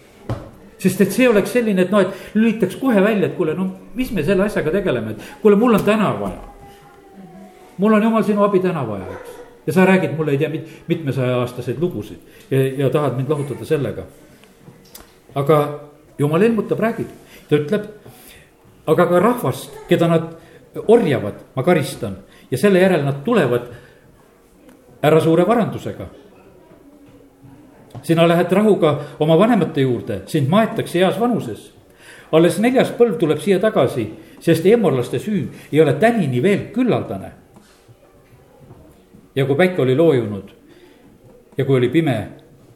sest 0.78 1.00
et 1.00 1.12
see 1.12 1.28
oleks 1.28 1.50
selline, 1.52 1.82
et 1.82 1.90
noh, 1.90 2.00
et 2.00 2.34
lülitaks 2.34 2.76
kohe 2.78 3.02
välja, 3.02 3.26
et 3.26 3.34
kuule, 3.34 3.54
no 3.54 3.72
mis 3.94 4.12
me 4.12 4.22
selle 4.22 4.44
asjaga 4.44 4.70
tegeleme, 4.70 5.11
et 5.11 5.42
kuule, 5.42 5.56
mul 5.56 5.74
on 5.74 5.82
täna 5.84 6.12
vaja. 6.20 6.38
mul 7.78 7.92
on 7.92 8.02
jumal 8.02 8.22
sinu 8.22 8.44
abi 8.44 8.61
täna 8.61 8.87
vaja, 8.87 9.11
eks. 9.18 9.34
ja 9.66 9.72
sa 9.72 9.84
räägid 9.84 10.14
mulle 10.16 10.30
ei 10.30 10.38
tea 10.38 10.48
mit, 10.48 10.68
mitmesaja 10.87 11.40
aastaseid 11.40 11.80
lugusid 11.80 12.18
ja, 12.50 12.62
ja 12.84 12.90
tahad 12.90 13.16
mind 13.16 13.28
lohutada 13.28 13.64
sellega. 13.64 14.06
Aga 15.34 15.58
jumal 16.18 16.42
ilmutab, 16.42 16.80
räägib, 16.80 17.08
ta 17.48 17.56
ütleb 17.56 17.86
aga 18.88 19.06
ka 19.08 19.20
rahvast, 19.20 19.74
keda 19.88 20.08
nad 20.08 20.30
orjavad, 20.86 21.34
ma 21.56 21.62
karistan 21.62 22.16
ja 22.50 22.58
selle 22.58 22.80
järel 22.80 23.04
nad 23.04 23.22
tulevad 23.24 23.68
ära 25.02 25.20
suure 25.20 25.44
varandusega. 25.46 26.06
sina 28.02 28.28
lähed 28.28 28.52
rahuga 28.52 28.98
oma 29.18 29.36
vanemate 29.36 29.80
juurde, 29.80 30.22
sind 30.26 30.48
maetakse 30.48 30.98
eas 30.98 31.20
vanuses. 31.20 31.72
alles 32.32 32.58
neljas 32.58 32.90
põlv 32.90 33.18
tuleb 33.18 33.38
siia 33.38 33.58
tagasi, 33.58 34.10
sest 34.40 34.66
eemorlaste 34.66 35.18
süü 35.18 35.48
ei 35.72 35.80
ole 35.80 35.92
tänini 35.92 36.42
veel 36.42 36.72
küllaldane. 36.72 37.32
ja 39.34 39.46
kui 39.46 39.56
päike 39.56 39.82
oli 39.82 39.96
loojunud 39.96 40.50
ja 41.58 41.64
kui 41.64 41.76
oli 41.76 41.88
pime, 41.88 42.28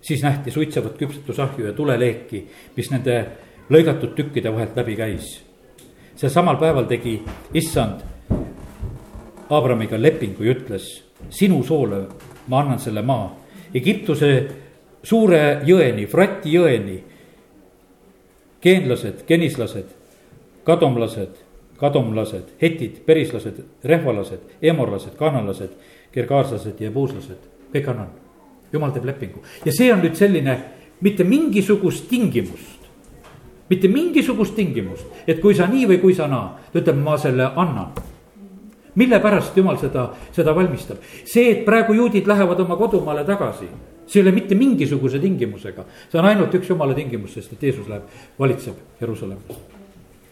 siis 0.03 0.23
nähti 0.23 0.51
suitsevat 0.51 0.99
küpsetusahju 0.99 1.71
ja 1.71 1.73
tuleleeki, 1.73 2.45
mis 2.77 2.91
nende 2.91 3.23
lõigatud 3.71 4.13
tükkide 4.19 4.53
vahelt 4.53 4.77
läbi 4.77 4.99
käis 4.99 5.33
see 6.17 6.31
samal 6.31 6.57
päeval 6.61 6.87
tegi 6.87 7.17
issand 7.55 8.03
Abramiga 9.53 9.99
lepingu 10.01 10.47
ja 10.47 10.55
ütles, 10.55 10.87
sinu 11.29 11.59
soole 11.67 12.07
ma 12.49 12.63
annan 12.63 12.79
selle 12.81 13.03
maa. 13.05 13.27
Egiptuse 13.75 14.31
suure 15.05 15.61
jõeni, 15.69 16.07
Frati 16.09 16.55
jõeni. 16.55 17.03
geenlased, 18.63 19.27
genislased, 19.27 19.91
kadomlased, 20.65 21.37
kadomlased, 21.77 22.55
hetid, 22.63 23.03
perislased, 23.05 23.59
rehvalased, 23.85 24.41
emorlased, 24.63 25.17
kannalased, 25.19 25.75
gergaarslased 26.15 26.81
ja 26.81 26.91
puuslased, 26.91 27.49
kõik 27.75 27.91
annan. 27.91 28.22
Jumal 28.73 28.93
teeb 28.93 29.05
lepingu 29.09 29.43
ja 29.65 29.73
see 29.73 29.93
on 29.93 30.01
nüüd 30.05 30.17
selline 30.19 30.59
mitte 31.03 31.25
mingisugust 31.25 32.09
tingimust 32.11 32.83
mitte 33.73 33.89
mingisugust 33.89 34.55
tingimust, 34.57 35.07
et 35.27 35.41
kui 35.41 35.55
sa 35.57 35.67
nii 35.71 35.87
või 35.89 36.01
kui 36.03 36.17
sa 36.17 36.27
naa, 36.29 36.59
ta 36.73 36.81
ütleb, 36.83 36.99
ma 37.01 37.17
selle 37.21 37.53
annan. 37.57 37.95
mille 38.95 39.17
pärast 39.25 39.57
jumal 39.57 39.79
seda, 39.81 40.11
seda 40.37 40.53
valmistab, 40.53 40.99
see, 41.25 41.47
et 41.49 41.63
praegu 41.65 41.95
juudid 41.97 42.27
lähevad 42.29 42.59
oma 42.61 42.77
kodumaale 42.77 43.25
tagasi, 43.25 43.65
see 44.05 44.21
ei 44.21 44.27
ole 44.27 44.35
mitte 44.37 44.55
mingisuguse 44.55 45.19
tingimusega, 45.19 45.87
see 46.11 46.21
on 46.21 46.29
ainult 46.29 46.53
üks 46.59 46.69
jumala 46.69 46.93
tingimus, 46.95 47.33
sest 47.33 47.55
et 47.55 47.63
Jeesus 47.63 47.89
läheb, 47.89 48.05
valitseb 48.39 49.01
Jeruusalemmas. 49.01 49.63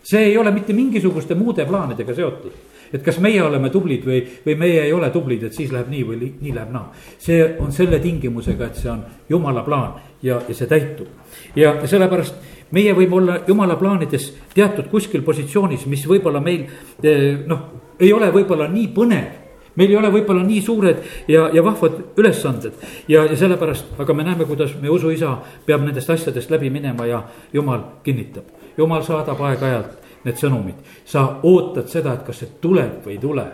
see 0.05 0.26
ei 0.26 0.37
ole 0.37 0.50
mitte 0.53 0.72
mingisuguste 0.76 1.35
muude 1.35 1.64
plaanidega 1.64 2.14
seotud 2.14 2.69
et 2.92 3.03
kas 3.05 3.18
meie 3.22 3.42
oleme 3.42 3.70
tublid 3.70 4.07
või, 4.07 4.20
või 4.46 4.57
meie 4.59 4.85
ei 4.85 4.92
ole 4.92 5.11
tublid, 5.11 5.44
et 5.46 5.57
siis 5.57 5.72
läheb 5.72 5.90
nii 5.90 6.05
või 6.07 6.31
nii 6.40 6.55
läheb 6.55 6.72
naa. 6.74 6.92
see 7.18 7.42
on 7.59 7.72
selle 7.72 7.98
tingimusega, 7.98 8.66
et 8.66 8.81
see 8.81 8.90
on 8.90 9.05
jumala 9.29 9.62
plaan 9.66 10.00
ja, 10.22 10.40
ja 10.48 10.55
see 10.55 10.66
täitub. 10.70 11.09
ja 11.57 11.74
sellepärast 11.87 12.35
meie 12.70 12.94
võime 12.94 13.16
olla 13.18 13.38
jumala 13.46 13.76
plaanides 13.76 14.33
teatud 14.55 14.90
kuskil 14.90 15.22
positsioonis, 15.22 15.87
mis 15.87 16.07
võib-olla 16.07 16.40
meil 16.40 16.66
eh, 17.03 17.38
noh, 17.46 17.94
ei 18.00 18.12
ole 18.12 18.31
võib-olla 18.35 18.68
nii 18.70 18.88
põnev 18.94 19.40
meil 19.79 19.90
ei 19.90 19.96
ole 19.96 20.11
võib-olla 20.12 20.42
nii 20.44 20.61
suured 20.64 21.03
ja, 21.31 21.48
ja 21.55 21.62
vahvad 21.64 22.18
ülesanded 22.18 22.74
ja, 23.09 23.24
ja 23.24 23.37
sellepärast, 23.38 23.94
aga 24.03 24.16
me 24.16 24.26
näeme, 24.26 24.46
kuidas 24.48 24.74
meie 24.81 24.92
usuisa 24.92 25.37
peab 25.66 25.85
nendest 25.87 26.11
asjadest 26.11 26.50
läbi 26.50 26.70
minema 26.70 27.07
ja 27.07 27.22
jumal 27.53 27.87
kinnitab. 28.05 28.50
jumal 28.76 29.05
saadab 29.07 29.40
aeg-ajalt 29.40 30.10
need 30.24 30.37
sõnumid, 30.40 30.80
sa 31.09 31.26
ootad 31.42 31.88
seda, 31.88 32.14
et 32.14 32.26
kas 32.26 32.42
see 32.42 32.52
tuleb 32.61 33.00
või 33.04 33.16
ei 33.16 33.22
tule. 33.22 33.46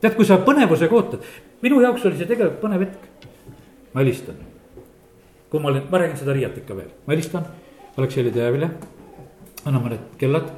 tead, 0.00 0.14
kui 0.16 0.24
sa 0.24 0.38
põnevusega 0.44 0.94
ootad, 0.96 1.24
minu 1.62 1.80
jaoks 1.80 2.04
oli 2.04 2.16
see 2.16 2.28
tegelikult 2.28 2.60
põnev 2.62 2.86
hetk. 2.86 3.28
ma 3.94 4.00
helistan, 4.00 4.36
kui 5.50 5.60
ma 5.60 5.68
olin, 5.68 5.86
ma 5.90 5.98
räägin 5.98 6.16
seda 6.16 6.32
Riiat 6.32 6.58
ikka 6.58 6.76
veel, 6.76 6.90
ma 7.06 7.14
helistan 7.14 7.46
Aleksei 7.96 8.30
Teavile, 8.30 8.70
anname 9.64 9.88
need 9.94 10.18
kellad. 10.18 10.50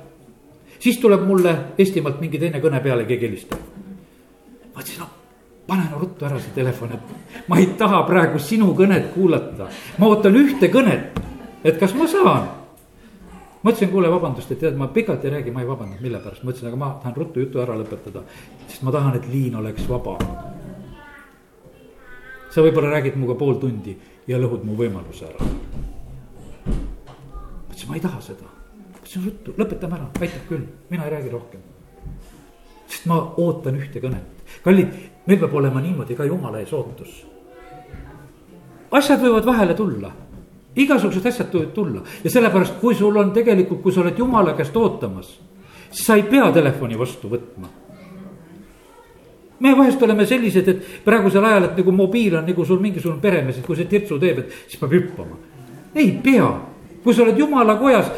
siis 0.78 0.98
tuleb 0.98 1.22
mulle 1.26 1.54
Eestimaalt 1.78 2.20
mingi 2.20 2.38
teine 2.38 2.60
kõne 2.60 2.82
peale, 2.82 3.04
keegi 3.04 3.26
helistab. 3.26 3.58
ma 4.74 4.80
ütlesin, 4.80 5.00
no 5.00 5.08
pane 5.68 5.84
no 5.90 5.98
ruttu 6.00 6.24
ära 6.24 6.40
see 6.40 6.54
telefon, 6.56 6.94
et 6.96 7.48
ma 7.48 7.58
ei 7.60 7.66
taha 7.78 8.02
praegu 8.08 8.38
sinu 8.38 8.72
kõnet 8.74 9.12
kuulata. 9.14 9.68
ma 9.98 10.06
ootan 10.06 10.36
ühte 10.36 10.70
kõnet, 10.72 11.20
et 11.64 11.78
kas 11.78 11.94
ma 11.94 12.06
saan. 12.08 12.48
Ma 13.62 13.70
ütlesin, 13.70 13.90
kuule, 13.90 14.10
vabandust, 14.10 14.52
et 14.52 14.60
tead, 14.62 14.76
ma 14.78 14.88
pikalt 14.94 15.24
ei 15.24 15.30
räägi, 15.30 15.50
ma 15.54 15.64
ei 15.64 15.68
vabandanud, 15.68 16.02
mille 16.04 16.20
pärast, 16.22 16.44
ma 16.44 16.54
ütlesin, 16.54 16.68
aga 16.70 16.80
ma 16.80 16.92
tahan 17.02 17.16
ruttu 17.16 17.40
jutu 17.40 17.62
ära 17.64 17.76
lõpetada. 17.78 18.22
sest 18.66 18.82
ma 18.82 18.94
tahan, 18.94 19.16
et 19.16 19.26
liin 19.32 19.56
oleks 19.56 19.88
vaba. 19.88 20.18
sa 22.50 22.62
võib-olla 22.62 22.90
räägid 22.96 23.16
minuga 23.16 23.34
pool 23.34 23.54
tundi 23.60 23.98
ja 24.26 24.38
lõhud 24.38 24.64
mu 24.64 24.76
võimaluse 24.76 25.26
ära 25.28 25.48
ütles, 27.78 27.88
ma 27.88 27.94
ei 27.94 28.00
taha 28.00 28.20
seda. 28.20 28.48
ütlesin 28.98 29.24
ruttu, 29.24 29.54
lõpetame 29.56 29.94
ära, 29.96 30.08
aitab 30.20 30.46
küll, 30.48 30.66
mina 30.90 31.04
ei 31.04 31.10
räägi 31.10 31.30
rohkem. 31.30 31.60
sest 32.88 33.06
ma 33.06 33.34
ootan 33.36 33.76
ühte 33.76 34.00
kõnet. 34.00 34.44
kallid, 34.64 34.88
meil 35.26 35.38
peab 35.38 35.54
olema 35.54 35.80
niimoodi 35.80 36.16
ka 36.16 36.24
jumala 36.24 36.60
ees 36.60 36.72
ootus. 36.72 37.24
asjad 38.90 39.20
võivad 39.20 39.44
vahele 39.44 39.74
tulla 39.74 40.12
igasugused 40.76 41.26
asjad 41.26 41.52
võivad 41.52 41.74
tulla 41.74 42.04
ja 42.24 42.30
sellepärast, 42.30 42.78
kui 42.80 42.94
sul 42.94 43.16
on 43.16 43.32
tegelikult, 43.32 43.82
kui 43.82 43.92
sa 43.92 44.02
oled 44.04 44.18
jumala 44.18 44.54
käest 44.58 44.76
ootamas, 44.76 45.34
siis 45.90 46.06
sa 46.06 46.16
ei 46.16 46.26
pea 46.28 46.50
telefoni 46.52 46.98
vastu 46.98 47.30
võtma 47.32 47.70
me 49.60 49.74
vahest 49.76 50.02
oleme 50.02 50.26
sellised, 50.26 50.68
et 50.68 51.04
praegusel 51.04 51.44
ajal, 51.44 51.68
et 51.68 51.78
nagu 51.80 51.92
mobiil 51.92 52.38
on 52.38 52.44
nagu 52.46 52.64
sul 52.64 52.80
mingisugune 52.82 53.20
peremees, 53.22 53.58
et 53.58 53.66
kui 53.66 53.76
see 53.76 53.88
tirtsu 53.90 54.18
teeb, 54.22 54.44
et 54.44 54.58
siis 54.68 54.80
peab 54.80 54.94
hüppama. 54.94 55.38
ei 55.94 56.12
pea, 56.22 56.48
kui 57.02 57.14
sa 57.14 57.24
oled 57.24 57.38
jumala 57.38 57.74
kojas, 57.80 58.10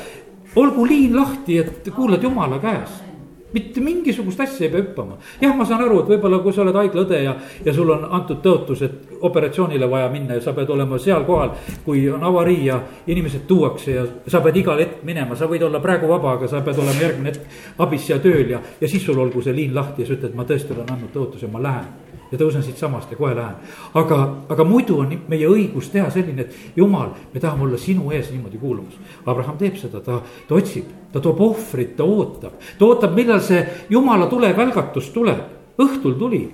olgu 0.61 0.85
liin 0.85 1.15
lahti, 1.17 1.59
et 1.63 1.89
kuulad 1.95 2.23
jumala 2.23 2.59
käest 2.61 3.07
mitte 3.55 3.81
mingisugust 3.83 4.41
asja 4.41 4.67
ei 4.67 4.73
pea 4.73 4.83
hüppama. 4.83 5.17
jah, 5.41 5.57
ma 5.57 5.65
saan 5.65 5.85
aru, 5.85 6.03
et 6.03 6.13
võib-olla 6.13 6.39
kui 6.43 6.53
sa 6.53 6.63
oled 6.63 6.77
haiglaõde 6.77 7.23
ja, 7.25 7.37
ja 7.65 7.75
sul 7.75 7.91
on 7.91 8.07
antud 8.11 8.43
tõotus, 8.45 8.85
et 8.87 9.10
operatsioonile 9.21 9.91
vaja 9.91 10.09
minna 10.09 10.35
ja 10.35 10.41
sa 10.41 10.53
pead 10.53 10.71
olema 10.71 10.99
seal 10.99 11.25
kohal. 11.25 11.51
kui 11.85 12.11
on 12.11 12.25
avarii 12.25 12.67
ja 12.67 12.81
inimesed 13.07 13.47
tuuakse 13.47 13.95
ja 13.95 14.07
sa 14.27 14.41
pead 14.41 14.57
igal 14.57 14.79
hetk 14.79 15.03
minema, 15.05 15.37
sa 15.37 15.47
võid 15.47 15.65
olla 15.67 15.81
praegu 15.81 16.09
vaba, 16.09 16.33
aga 16.33 16.49
sa 16.49 16.61
pead 16.61 16.79
olema 16.79 17.03
järgmine 17.03 17.33
hetk 17.33 17.79
abis 17.79 18.09
ja 18.11 18.19
tööl 18.19 18.51
ja, 18.51 18.61
ja 18.81 18.89
siis 18.89 19.05
sul 19.05 19.19
olgu 19.19 19.43
see 19.43 19.57
liin 19.57 19.75
lahti 19.75 20.03
ja 20.03 20.09
sa 20.09 20.17
ütled, 20.19 20.35
ma 20.35 20.45
tõesti 20.49 20.77
olen 20.77 20.95
andnud 20.95 21.13
tõotuse, 21.15 21.51
ma 21.53 21.63
lähen 21.63 22.11
ja 22.31 22.39
tõusen 22.39 22.63
siitsamast 22.63 23.11
ja 23.11 23.19
kohe 23.19 23.35
lähen. 23.35 23.57
aga, 23.95 24.21
aga 24.49 24.65
muidu 24.65 25.01
on 25.03 25.13
meie 25.29 25.49
õigus 25.49 25.91
teha 25.91 26.11
selline, 26.11 26.47
et 26.47 26.77
jumal, 26.77 27.11
me 27.35 27.41
tahame 27.41 27.67
olla 27.67 27.79
sinu 27.79 28.11
ees 28.15 28.31
niimoodi 28.31 28.59
kuulamas. 28.59 28.95
Abraham 29.27 29.59
teeb 29.59 29.77
seda, 29.81 30.01
ta, 30.01 30.21
ta 30.49 30.55
otsib, 30.55 30.87
ta 31.13 31.21
toob 31.21 31.41
ohvrit, 31.51 31.97
ta 31.97 32.07
ootab, 32.07 32.57
ta 32.79 32.87
ootab, 32.87 33.15
millal 33.17 33.43
see 33.45 33.65
jumala 33.91 34.31
tulevälgatus 34.31 35.11
tuleb, 35.15 35.45
õhtul 35.79 36.19
tuli. 36.19 36.45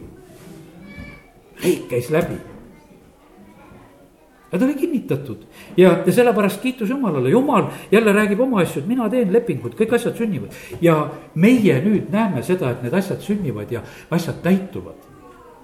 leik 1.62 1.88
käis 1.88 2.10
läbi 2.12 2.55
ja 4.52 4.58
ta 4.58 4.64
oli 4.64 4.74
kinnitatud. 4.74 5.36
Ja, 5.76 5.98
ja 6.06 6.12
sellepärast 6.12 6.60
kiitus 6.60 6.90
Jumalale, 6.90 7.30
Jumal 7.30 7.64
jälle 7.90 8.12
räägib 8.12 8.40
oma 8.40 8.60
asju, 8.60 8.82
et 8.82 8.88
mina 8.88 9.08
teen 9.10 9.32
lepingut, 9.32 9.74
kõik 9.74 9.94
asjad 9.94 10.16
sünnivad. 10.16 10.54
ja 10.80 11.08
meie 11.34 11.80
nüüd 11.84 12.12
näeme 12.12 12.42
seda, 12.42 12.70
et 12.70 12.82
need 12.82 12.94
asjad 12.94 13.20
sünnivad 13.20 13.72
ja 13.72 13.82
asjad 14.10 14.42
täituvad. 14.42 14.94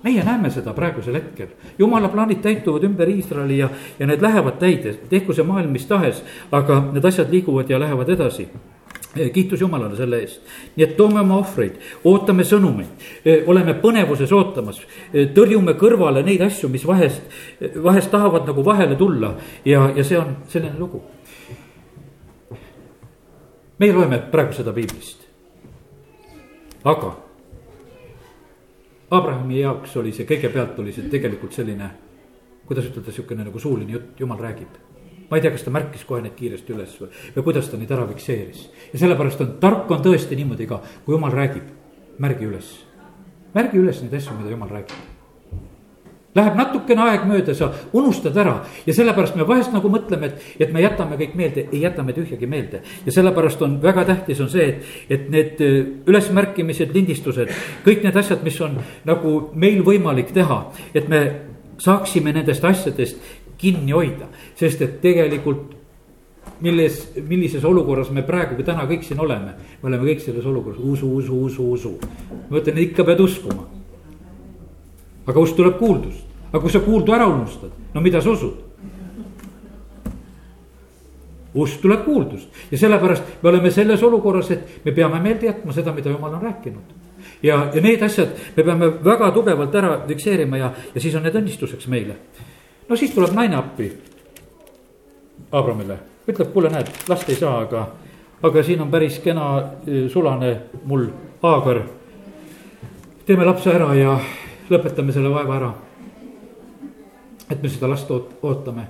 Meie 0.02 0.24
näeme 0.24 0.50
seda 0.50 0.72
praegusel 0.74 1.14
hetkel, 1.14 1.54
jumala 1.78 2.08
plaanid 2.08 2.42
täituvad 2.42 2.82
ümber 2.84 3.08
Iisraeli 3.08 3.58
ja, 3.58 3.68
ja 3.98 4.06
need 4.06 4.22
lähevad 4.22 4.58
täide, 4.58 4.96
tehku 5.08 5.32
see 5.32 5.46
maailm 5.46 5.70
mis 5.70 5.86
tahes, 5.86 6.24
aga 6.50 6.80
need 6.92 7.04
asjad 7.04 7.30
liiguvad 7.30 7.70
ja 7.70 7.78
lähevad 7.78 8.08
edasi 8.10 8.48
kiitus 9.12 9.60
Jumalale 9.60 9.96
selle 9.96 10.20
eest, 10.24 10.40
nii 10.76 10.86
et 10.86 10.94
toome 10.96 11.20
oma 11.20 11.38
ohvreid, 11.42 11.78
ootame 12.08 12.44
sõnumeid, 12.48 13.08
oleme 13.46 13.74
põnevuses 13.82 14.32
ootamas, 14.32 14.80
tõrjume 15.36 15.74
kõrvale 15.80 16.22
neid 16.24 16.44
asju, 16.46 16.70
mis 16.72 16.86
vahest, 16.88 17.22
vahest 17.82 18.10
tahavad 18.12 18.48
nagu 18.48 18.64
vahele 18.64 18.96
tulla. 18.96 19.34
Ja, 19.64 19.90
ja 19.96 20.04
see 20.04 20.18
on 20.18 20.36
selline 20.48 20.78
lugu. 20.78 21.02
meie 23.82 23.92
loeme 23.92 24.20
praegu 24.30 24.54
seda 24.54 24.70
piiblist, 24.72 25.24
aga 26.86 27.16
Abrahami 29.12 29.58
jaoks 29.58 29.96
oli 30.00 30.12
see, 30.14 30.24
kõigepealt 30.24 30.78
oli 30.80 30.92
see 30.94 31.10
tegelikult 31.12 31.52
selline, 31.52 31.90
kuidas 32.68 32.86
ütelda, 32.88 33.12
sihukene 33.12 33.44
nagu 33.44 33.60
suuline 33.60 33.92
jutt, 33.92 34.14
jumal 34.22 34.38
räägib. 34.40 34.91
Ma 35.32 35.38
ei 35.40 35.44
tea, 35.44 35.54
kas 35.54 35.64
ta 35.64 35.72
märkis 35.72 36.04
kohe 36.04 36.20
neid 36.20 36.34
kiiresti 36.36 36.74
üles 36.74 36.92
või, 37.00 37.08
või 37.32 37.46
kuidas 37.46 37.70
ta 37.72 37.80
neid 37.80 37.94
ära 37.96 38.04
fikseeris. 38.10 38.66
ja 38.92 39.00
sellepärast 39.00 39.40
on, 39.40 39.54
tark 39.62 39.88
on 39.90 40.04
tõesti 40.04 40.36
niimoodi 40.36 40.68
ka, 40.68 40.82
kui 41.06 41.16
jumal 41.16 41.32
räägib, 41.32 41.72
märgi 42.20 42.50
üles. 42.50 42.76
märgi 43.56 43.80
üles 43.80 44.04
neid 44.04 44.20
asju, 44.20 44.36
mida 44.36 44.52
jumal 44.52 44.68
räägib 44.68 45.12
Läheb 46.32 46.54
natukene 46.56 47.02
aeg 47.04 47.24
mööda, 47.28 47.52
sa 47.52 47.66
unustad 47.92 48.36
ära 48.40 48.54
ja 48.86 48.92
sellepärast 48.96 49.34
me 49.36 49.44
vahest 49.44 49.72
nagu 49.74 49.88
mõtleme, 49.92 50.30
et, 50.30 50.46
et 50.64 50.70
me 50.72 50.80
jätame 50.80 51.18
kõik 51.20 51.34
meelde, 51.36 51.66
ei 51.68 51.82
jäta 51.82 52.04
me 52.04 52.14
tühjagi 52.16 52.48
meelde. 52.48 52.80
ja 53.04 53.12
sellepärast 53.12 53.60
on 53.62 53.74
väga 53.82 54.06
tähtis 54.08 54.40
on 54.40 54.48
see, 54.48 54.64
et, 54.64 54.86
et 55.12 55.28
need 55.32 55.60
äh, 55.60 55.76
ülesmärkimised, 56.08 56.94
lindistused, 56.96 57.52
kõik 57.84 58.04
need 58.04 58.16
asjad, 58.16 58.40
mis 58.44 58.56
on 58.64 58.80
nagu 59.04 59.34
meil 59.52 59.84
võimalik 59.84 60.32
teha, 60.32 60.62
et 60.94 61.08
me 61.08 61.22
saaksime 61.82 62.32
nendest 62.32 62.64
asjadest 62.64 63.20
kinni 63.62 63.94
hoida, 63.94 64.26
sest 64.58 64.82
et 64.82 64.98
tegelikult 65.02 65.76
milles, 66.62 66.96
millises 67.28 67.64
olukorras 67.64 68.10
me 68.10 68.24
praegu 68.26 68.58
ka 68.58 68.72
täna 68.72 68.88
kõik 68.90 69.06
siin 69.06 69.20
oleme. 69.22 69.54
me 69.82 69.88
oleme 69.88 70.10
kõik 70.10 70.24
selles 70.24 70.46
olukorras 70.46 70.82
usu, 70.82 71.12
usu, 71.22 71.38
usu, 71.46 71.70
usu. 71.70 71.94
ma 72.50 72.58
ütlen, 72.58 72.82
ikka 72.82 73.06
pead 73.06 73.22
uskuma 73.22 73.70
aga 75.26 75.38
kust 75.38 75.56
tuleb 75.56 75.78
kuuldust? 75.78 76.28
aga 76.52 76.60
kui 76.60 76.72
sa 76.72 76.82
kuuldu 76.84 77.14
ära 77.16 77.26
unustad, 77.30 77.72
no 77.94 78.00
mida 78.04 78.20
sa 78.20 78.34
usud? 78.34 78.58
usk 81.52 81.82
tuleb 81.84 82.04
kuuldust 82.04 82.48
ja 82.72 82.78
sellepärast 82.80 83.42
me 83.42 83.50
oleme 83.50 83.70
selles 83.70 84.02
olukorras, 84.02 84.50
et 84.50 84.84
me 84.84 84.92
peame 84.92 85.20
meelde 85.20 85.50
jätma 85.50 85.72
seda, 85.72 85.92
mida 85.92 86.10
jumal 86.10 86.34
on 86.34 86.42
rääkinud. 86.42 86.94
ja, 87.42 87.68
ja 87.74 87.80
need 87.80 88.02
asjad 88.02 88.34
me 88.56 88.64
peame 88.64 88.88
väga 89.04 89.30
tugevalt 89.32 89.74
ära 89.74 89.98
fikseerima 90.08 90.58
ja, 90.58 90.72
ja 90.94 91.00
siis 91.00 91.14
on 91.14 91.22
need 91.22 91.36
õnnistuseks 91.36 91.88
meile. 91.92 92.16
No 92.88 92.96
siis 92.96 93.14
tuleb 93.14 93.34
naine 93.34 93.56
appi 93.56 93.90
Abramile, 95.52 95.98
ütleb, 96.28 96.52
kuule, 96.52 96.70
näed, 96.72 96.88
last 97.08 97.28
ei 97.28 97.36
saa, 97.36 97.58
aga, 97.66 97.82
aga 98.42 98.62
siin 98.64 98.80
on 98.80 98.90
päris 98.92 99.18
kena 99.20 99.48
eh, 99.86 100.06
sulane 100.10 100.52
mul, 100.88 101.08
Aagar. 101.42 101.82
teeme 103.26 103.44
lapse 103.44 103.70
ära 103.70 103.90
ja 103.94 104.14
lõpetame 104.70 105.12
selle 105.12 105.28
vaeva 105.32 105.56
ära. 105.56 105.72
et 107.50 107.62
me 107.62 107.68
seda 107.68 107.88
last 107.90 108.10
oot-, 108.10 108.38
ootame. 108.42 108.86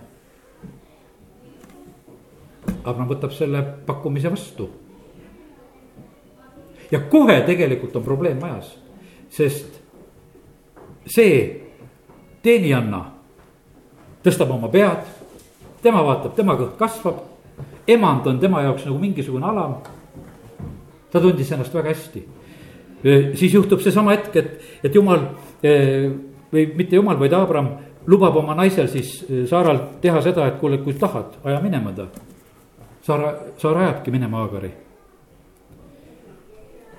Abram 2.85 3.09
võtab 3.09 3.33
selle 3.35 3.63
pakkumise 3.87 4.31
vastu. 4.31 4.71
ja 6.91 7.01
kohe 7.01 7.41
tegelikult 7.47 7.97
on 7.97 8.05
probleem 8.05 8.39
majas, 8.39 8.77
sest 9.31 9.81
see 11.07 11.63
teenijanna 12.43 13.12
tõstab 14.23 14.51
oma 14.51 14.69
pead, 14.69 15.07
tema 15.83 16.03
vaatab, 16.07 16.37
tema 16.37 16.57
kõht 16.59 16.77
kasvab, 16.79 17.25
emand 17.89 18.27
on 18.27 18.39
tema 18.41 18.63
jaoks 18.63 18.87
nagu 18.87 18.99
mingisugune 18.99 19.47
alam. 19.47 19.81
ta 21.13 21.21
tundis 21.21 21.51
ennast 21.53 21.75
väga 21.75 21.89
hästi 21.89 22.23
siis 23.35 23.55
juhtub 23.55 23.81
seesama 23.83 24.15
hetk, 24.17 24.37
et, 24.37 24.53
et 24.85 24.95
jumal 24.95 25.25
või 26.53 26.67
mitte 26.77 26.97
jumal, 26.97 27.19
vaid 27.19 27.35
Abram 27.35 27.73
lubab 28.07 28.37
oma 28.43 28.55
naisel 28.59 28.89
siis 28.91 29.15
Saaral 29.51 29.81
teha 30.03 30.23
seda, 30.23 30.47
et 30.47 30.61
kuule, 30.61 30.79
kui 30.83 30.95
tahad, 30.99 31.39
aja 31.45 31.61
minema 31.63 31.93
ta. 31.97 32.07
Saara, 33.03 33.35
Saara 33.59 33.87
ajabki 33.87 34.15
minema 34.15 34.45
Aagari. 34.45 34.71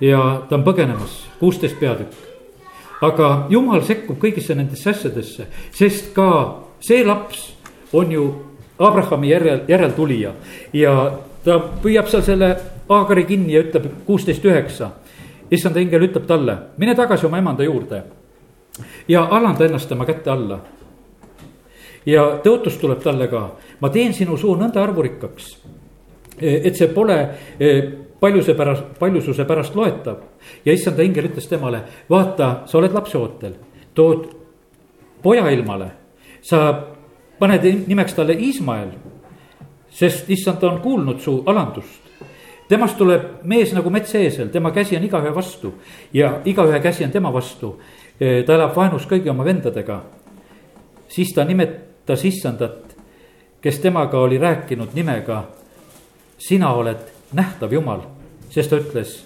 ja 0.01 0.19
ta 0.49 0.55
on 0.55 0.63
põgenemas, 0.63 1.23
kuusteist 1.39 1.79
peatükk. 1.79 2.13
aga 3.01 3.47
jumal 3.49 3.81
sekkub 3.83 4.19
kõigisse 4.19 4.55
nendesse 4.55 4.89
asjadesse, 4.89 5.47
sest 5.71 6.13
ka 6.15 6.62
see 6.83 7.05
laps 7.07 7.53
on 7.93 8.11
ju 8.11 8.25
Abrahami 8.79 9.29
järel, 9.29 9.63
järeltulija 9.67 10.33
ja 10.73 10.93
ta 11.45 11.59
püüab 11.83 12.09
seal 12.11 12.25
selle 12.25 12.49
Aagari 12.89 13.23
kinni 13.29 13.53
ja 13.55 13.61
ütleb 13.63 13.87
kuusteist 14.05 14.43
üheksa 14.45 14.89
issand 15.53 15.77
ingel 15.77 16.07
ütleb 16.07 16.27
talle, 16.27 16.57
mine 16.77 16.95
tagasi 16.97 17.27
oma 17.27 17.39
emanda 17.39 17.63
juurde 17.63 18.03
ja 19.07 19.25
alanda 19.31 19.65
ennast 19.65 19.89
tema 19.89 20.05
kätte 20.05 20.31
alla. 20.31 20.59
ja 22.05 22.23
tõotus 22.43 22.79
tuleb 22.81 22.99
talle 23.03 23.29
ka, 23.31 23.43
ma 23.79 23.89
teen 23.89 24.13
sinu 24.13 24.37
suu 24.37 24.57
nõnda 24.59 24.81
arvurikkaks, 24.83 25.45
et 26.39 26.75
see 26.75 26.89
pole 26.91 27.17
e, 27.59 27.69
paljuse 28.19 28.55
pärast, 28.59 28.97
paljususe 28.99 29.45
pärast 29.45 29.75
loetav. 29.75 30.17
ja 30.65 30.73
issanda 30.73 31.03
ingel 31.03 31.29
ütles 31.31 31.47
temale, 31.47 31.83
vaata, 32.09 32.63
sa 32.65 32.77
oled 32.77 32.93
lapseootel, 32.93 33.53
tood 33.93 34.27
poja 35.23 35.49
ilmale, 35.51 35.91
sa 36.43 36.60
paned 37.39 37.65
nimeks 37.88 38.13
talle 38.13 38.36
Iismael, 38.36 38.91
sest 39.89 40.29
issand 40.29 40.63
on 40.63 40.82
kuulnud 40.84 41.19
su 41.23 41.41
alandust 41.45 42.03
temast 42.73 42.97
tuleb 42.97 43.43
mees 43.49 43.73
nagu 43.75 43.91
metsaeesel, 43.93 44.49
tema 44.53 44.71
käsi 44.73 44.97
on 44.97 45.06
igaühe 45.06 45.34
vastu 45.36 45.73
ja 46.13 46.39
igaühe 46.45 46.79
käsi 46.82 47.06
on 47.06 47.12
tema 47.12 47.34
vastu. 47.34 47.77
ta 48.19 48.56
elab 48.56 48.75
vaenus 48.75 49.08
kõigi 49.10 49.29
oma 49.29 49.45
vendadega. 49.45 50.01
siis 51.08 51.34
ta 51.34 51.43
nimetas 51.43 52.25
issandat, 52.25 52.95
kes 53.62 53.79
temaga 53.79 54.19
oli 54.19 54.38
rääkinud 54.38 54.93
nimega. 54.93 55.43
sina 56.38 56.73
oled 56.73 56.97
nähtav 57.34 57.73
jumal, 57.73 58.01
sest 58.49 58.69
ta 58.69 58.77
ütles, 58.77 59.25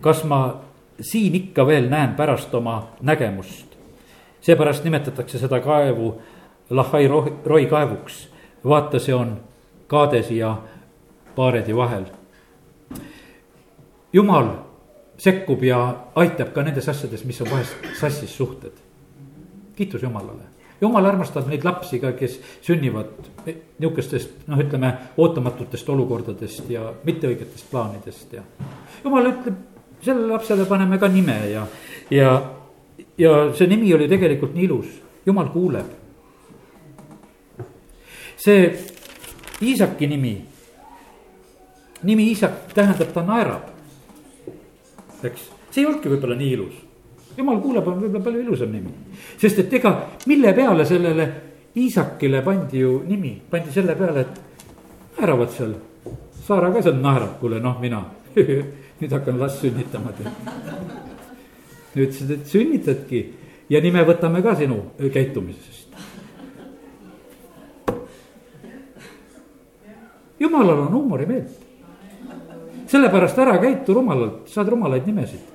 kas 0.00 0.24
ma 0.24 0.60
siin 1.00 1.34
ikka 1.34 1.66
veel 1.66 1.88
näen 1.88 2.14
pärast 2.14 2.54
oma 2.54 2.88
nägemust. 3.00 3.69
Seepärast 4.40 4.84
nimetatakse 4.84 5.38
seda 5.38 5.60
kaevu 5.60 6.20
Lahai 6.70 7.08
Roi 7.44 7.66
kaevuks. 7.66 8.28
vaata, 8.64 8.98
see 8.98 9.14
on 9.14 9.40
Kaadesi 9.86 10.36
ja 10.38 10.56
Paaredi 11.36 11.76
vahel 11.76 12.04
jumal 14.12 14.48
sekkub 15.18 15.62
ja 15.64 15.80
aitab 16.14 16.54
ka 16.54 16.62
nendes 16.62 16.88
asjades, 16.88 17.24
mis 17.24 17.40
on 17.42 17.50
vahest 17.50 17.90
sassis 18.00 18.36
suhted. 18.36 18.72
kiitus 19.76 20.02
Jumalale. 20.02 20.48
Jumal 20.80 21.04
armastab 21.04 21.48
neid 21.48 21.64
lapsi 21.64 21.98
ka, 22.00 22.12
kes 22.12 22.38
sünnivad 22.64 23.08
nihukestest, 23.78 24.46
noh, 24.48 24.60
ütleme 24.60 24.92
ootamatutest 25.16 25.88
olukordadest 25.88 26.70
ja 26.72 26.92
mitteõigetest 27.04 27.68
plaanidest 27.70 28.32
ja. 28.32 28.42
Jumal 29.04 29.28
ütleb, 29.28 29.58
sellele 30.00 30.32
lapsele 30.32 30.64
paneme 30.68 30.98
ka 30.98 31.08
nime 31.08 31.36
ja, 31.52 31.66
ja, 32.10 32.32
ja 33.20 33.34
see 33.56 33.68
nimi 33.68 33.92
oli 33.94 34.08
tegelikult 34.08 34.54
nii 34.56 34.68
ilus, 34.68 34.92
Jumal 35.26 35.50
kuuleb. 35.52 35.98
see 38.40 38.70
Iisaki 39.60 40.06
nimi, 40.08 40.32
nimi 42.08 42.30
Iisak 42.32 42.72
tähendab, 42.72 43.12
ta 43.12 43.22
naerab 43.22 43.68
eks. 45.28 45.50
see 45.70 45.82
ei 45.82 45.88
olnudki 45.88 46.10
võib-olla 46.12 46.36
nii 46.38 46.52
ilus. 46.56 46.78
jumal 47.36 47.60
kuuleb, 47.62 47.86
on 47.88 48.00
võib-olla 48.00 48.24
palju 48.24 48.42
ilusam 48.44 48.72
nimi. 48.72 48.92
sest 49.38 49.64
et 49.64 49.78
ega, 49.80 49.94
mille 50.26 50.54
peale 50.56 50.86
sellele 50.88 51.28
Iisakile 51.80 52.42
pandi 52.42 52.80
ju 52.82 52.96
nimi, 53.06 53.36
pandi 53.50 53.70
selle 53.70 53.94
peale, 53.94 54.24
et 54.24 55.20
naeravad 55.20 55.52
seal. 55.54 55.76
Saara 56.42 56.72
ka 56.74 56.82
seal 56.82 56.98
naerab, 56.98 57.36
kuule 57.38 57.60
noh, 57.62 57.78
mina 57.80 58.02
nüüd 59.00 59.12
hakkan 59.14 59.38
last 59.38 59.62
sünnitama. 59.62 60.10
Ütlesid, 61.96 62.30
et 62.30 62.46
sünnitadki 62.46 63.22
ja 63.70 63.80
nime 63.80 64.04
võtame 64.06 64.42
ka 64.42 64.54
sinu 64.58 64.82
käitumisest. 64.98 65.88
jumalal 70.40 70.86
on 70.86 70.92
huumorimeelt 70.92 71.70
sellepärast 72.90 73.38
ära 73.38 73.58
käitu 73.62 73.94
rumalalt, 73.94 74.48
saad 74.50 74.68
rumalaid 74.68 75.06
nimesid. 75.06 75.46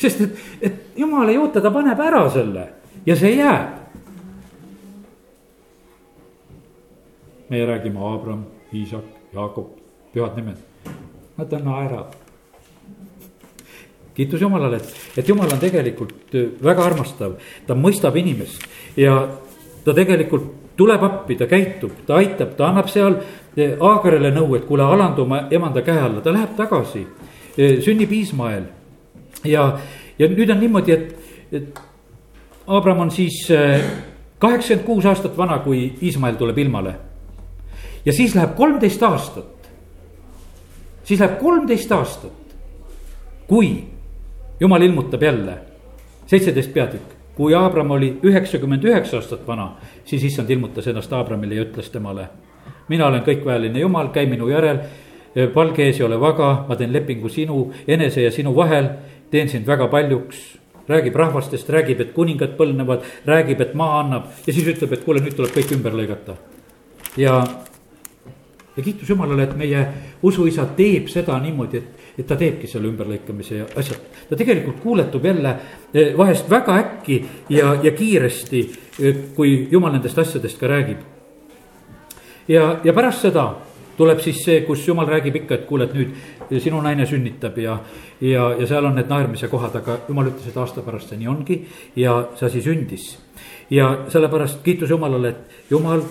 sest 0.00 0.20
et, 0.24 0.38
et 0.64 0.96
jumal 0.96 1.28
ei 1.28 1.36
oota, 1.36 1.60
ta 1.60 1.68
paneb 1.70 1.98
ära 2.00 2.22
selle 2.32 2.64
ja 3.06 3.16
see 3.16 3.34
jääb. 3.36 3.76
meie 7.50 7.66
räägime 7.66 8.00
Abram, 8.14 8.44
Iisak, 8.72 9.04
Jaakob, 9.34 9.74
pühad 10.14 10.36
nimed, 10.38 10.56
nad 11.36 11.52
naerab 11.64 12.14
kiitus 14.14 14.40
Jumalale, 14.40 14.76
et, 14.76 14.94
et 15.18 15.28
Jumal 15.28 15.52
on 15.52 15.60
tegelikult 15.60 16.34
väga 16.62 16.84
armastav, 16.84 17.36
ta 17.66 17.76
mõistab 17.78 18.16
inimest 18.20 18.64
ja 18.98 19.16
ta 19.84 19.94
tegelikult 19.96 20.76
tuleb 20.80 21.02
appi, 21.04 21.36
ta 21.36 21.46
käitub, 21.48 21.92
ta 22.06 22.16
aitab, 22.20 22.56
ta 22.56 22.70
annab 22.70 22.88
seal 22.92 23.20
Aagarele 23.60 24.30
nõu, 24.32 24.54
et 24.56 24.64
kuule, 24.64 24.84
alandu 24.86 25.24
oma 25.26 25.42
emanda 25.52 25.82
käe 25.84 25.98
alla, 26.00 26.22
ta 26.22 26.32
läheb 26.32 26.54
tagasi. 26.56 27.02
sünnib 27.84 28.12
Iismael 28.12 28.62
ja, 29.44 29.64
ja 30.18 30.28
nüüd 30.30 30.50
on 30.50 30.60
niimoodi, 30.60 30.92
et, 30.92 31.14
et 31.52 31.80
Abram 32.70 33.00
on 33.02 33.10
siis 33.10 33.42
kaheksakümmend 34.38 34.86
kuus 34.86 35.06
aastat 35.06 35.36
vana, 35.36 35.58
kui 35.58 35.96
Iismael 36.02 36.38
tuleb 36.38 36.58
ilmale. 36.58 36.94
ja 38.04 38.12
siis 38.12 38.34
läheb 38.34 38.54
kolmteist 38.56 39.02
aastat. 39.02 39.70
siis 41.04 41.20
läheb 41.20 41.38
kolmteist 41.40 41.92
aastat, 41.92 42.56
kui 43.48 43.89
jumal 44.60 44.82
ilmutab 44.82 45.22
jälle, 45.22 45.58
seitseteist 46.26 46.72
peatükk. 46.74 47.16
Kui 47.34 47.54
Abram 47.54 47.90
oli 47.90 48.18
üheksakümmend 48.22 48.84
üheksa 48.84 49.16
aastat 49.16 49.46
vana, 49.48 49.76
siis 50.04 50.24
issand 50.24 50.50
ilmutas 50.50 50.86
ennast 50.86 51.12
Abramile 51.12 51.54
ja 51.54 51.64
ütles 51.64 51.90
temale. 51.90 52.28
mina 52.88 53.06
olen 53.06 53.22
kõikväeline 53.22 53.78
jumal, 53.78 54.08
käi 54.08 54.26
minu 54.26 54.48
järel, 54.48 54.78
palge 55.54 55.84
ees 55.86 56.00
ei 56.00 56.04
ole 56.06 56.20
vaga, 56.20 56.64
ma 56.68 56.76
teen 56.76 56.92
lepingu 56.92 57.28
sinu 57.28 57.72
enese 57.88 58.22
ja 58.22 58.30
sinu 58.30 58.54
vahel, 58.56 58.88
teen 59.30 59.48
sind 59.48 59.66
väga 59.66 59.88
paljuks. 59.88 60.58
Räägib 60.88 61.14
rahvastest, 61.14 61.68
räägib, 61.70 62.00
et 62.00 62.12
kuningad 62.12 62.56
põlvnevad, 62.58 63.04
räägib, 63.26 63.60
et 63.60 63.74
maa 63.74 64.00
annab. 64.00 64.24
Ja 64.46 64.52
siis 64.52 64.66
ütleb, 64.66 64.92
et 64.92 65.04
kuule, 65.04 65.20
nüüd 65.22 65.36
tuleb 65.38 65.52
kõik 65.54 65.74
ümber 65.76 65.94
lõigata. 65.94 66.34
ja, 67.16 67.44
ja 68.76 68.82
kiitus 68.82 69.08
Jumalale, 69.08 69.42
et 69.42 69.56
meie 69.56 69.86
usuisa 70.22 70.66
teeb 70.76 71.08
seda 71.08 71.38
niimoodi, 71.42 71.78
et 71.78 72.00
et 72.20 72.26
ta 72.26 72.36
teebki 72.36 72.68
selle 72.68 72.90
ümberlõikamise 72.90 73.62
ja 73.62 73.66
asjad. 73.80 74.00
ta 74.28 74.36
tegelikult 74.36 74.80
kuuletub 74.82 75.24
jälle 75.24 75.54
eh, 75.94 76.12
vahest 76.16 76.50
väga 76.50 76.76
äkki 76.78 77.24
ja, 77.48 77.74
ja 77.82 77.92
kiiresti, 77.96 78.60
eh, 79.00 79.16
kui 79.34 79.68
jumal 79.70 79.92
nendest 79.92 80.18
asjadest 80.18 80.58
ka 80.60 80.68
räägib. 80.68 80.98
ja, 82.48 82.80
ja 82.84 82.92
pärast 82.92 83.22
seda 83.22 83.54
tuleb 83.96 84.20
siis 84.20 84.44
see, 84.44 84.60
kus 84.64 84.86
jumal 84.88 85.08
räägib 85.08 85.42
ikka, 85.42 85.54
et 85.54 85.66
kuule, 85.68 85.84
et 85.84 85.94
nüüd 85.94 86.60
sinu 86.60 86.80
naine 86.80 87.06
sünnitab 87.06 87.58
ja, 87.58 87.78
ja, 88.20 88.46
ja 88.58 88.66
seal 88.66 88.84
on 88.84 88.96
need 88.96 89.10
naermise 89.10 89.48
kohad, 89.48 89.76
aga 89.76 89.98
jumal 90.08 90.30
ütles, 90.32 90.48
et 90.48 90.56
aasta 90.56 90.84
pärast 90.84 91.12
see 91.12 91.20
nii 91.20 91.28
ongi 91.28 91.58
ja 92.00 92.16
see 92.34 92.46
asi 92.48 92.62
sündis. 92.64 93.10
ja 93.70 94.06
sellepärast 94.08 94.64
kiitus 94.64 94.90
Jumalale, 94.90 95.28
et 95.28 95.70
Jumal 95.70 96.02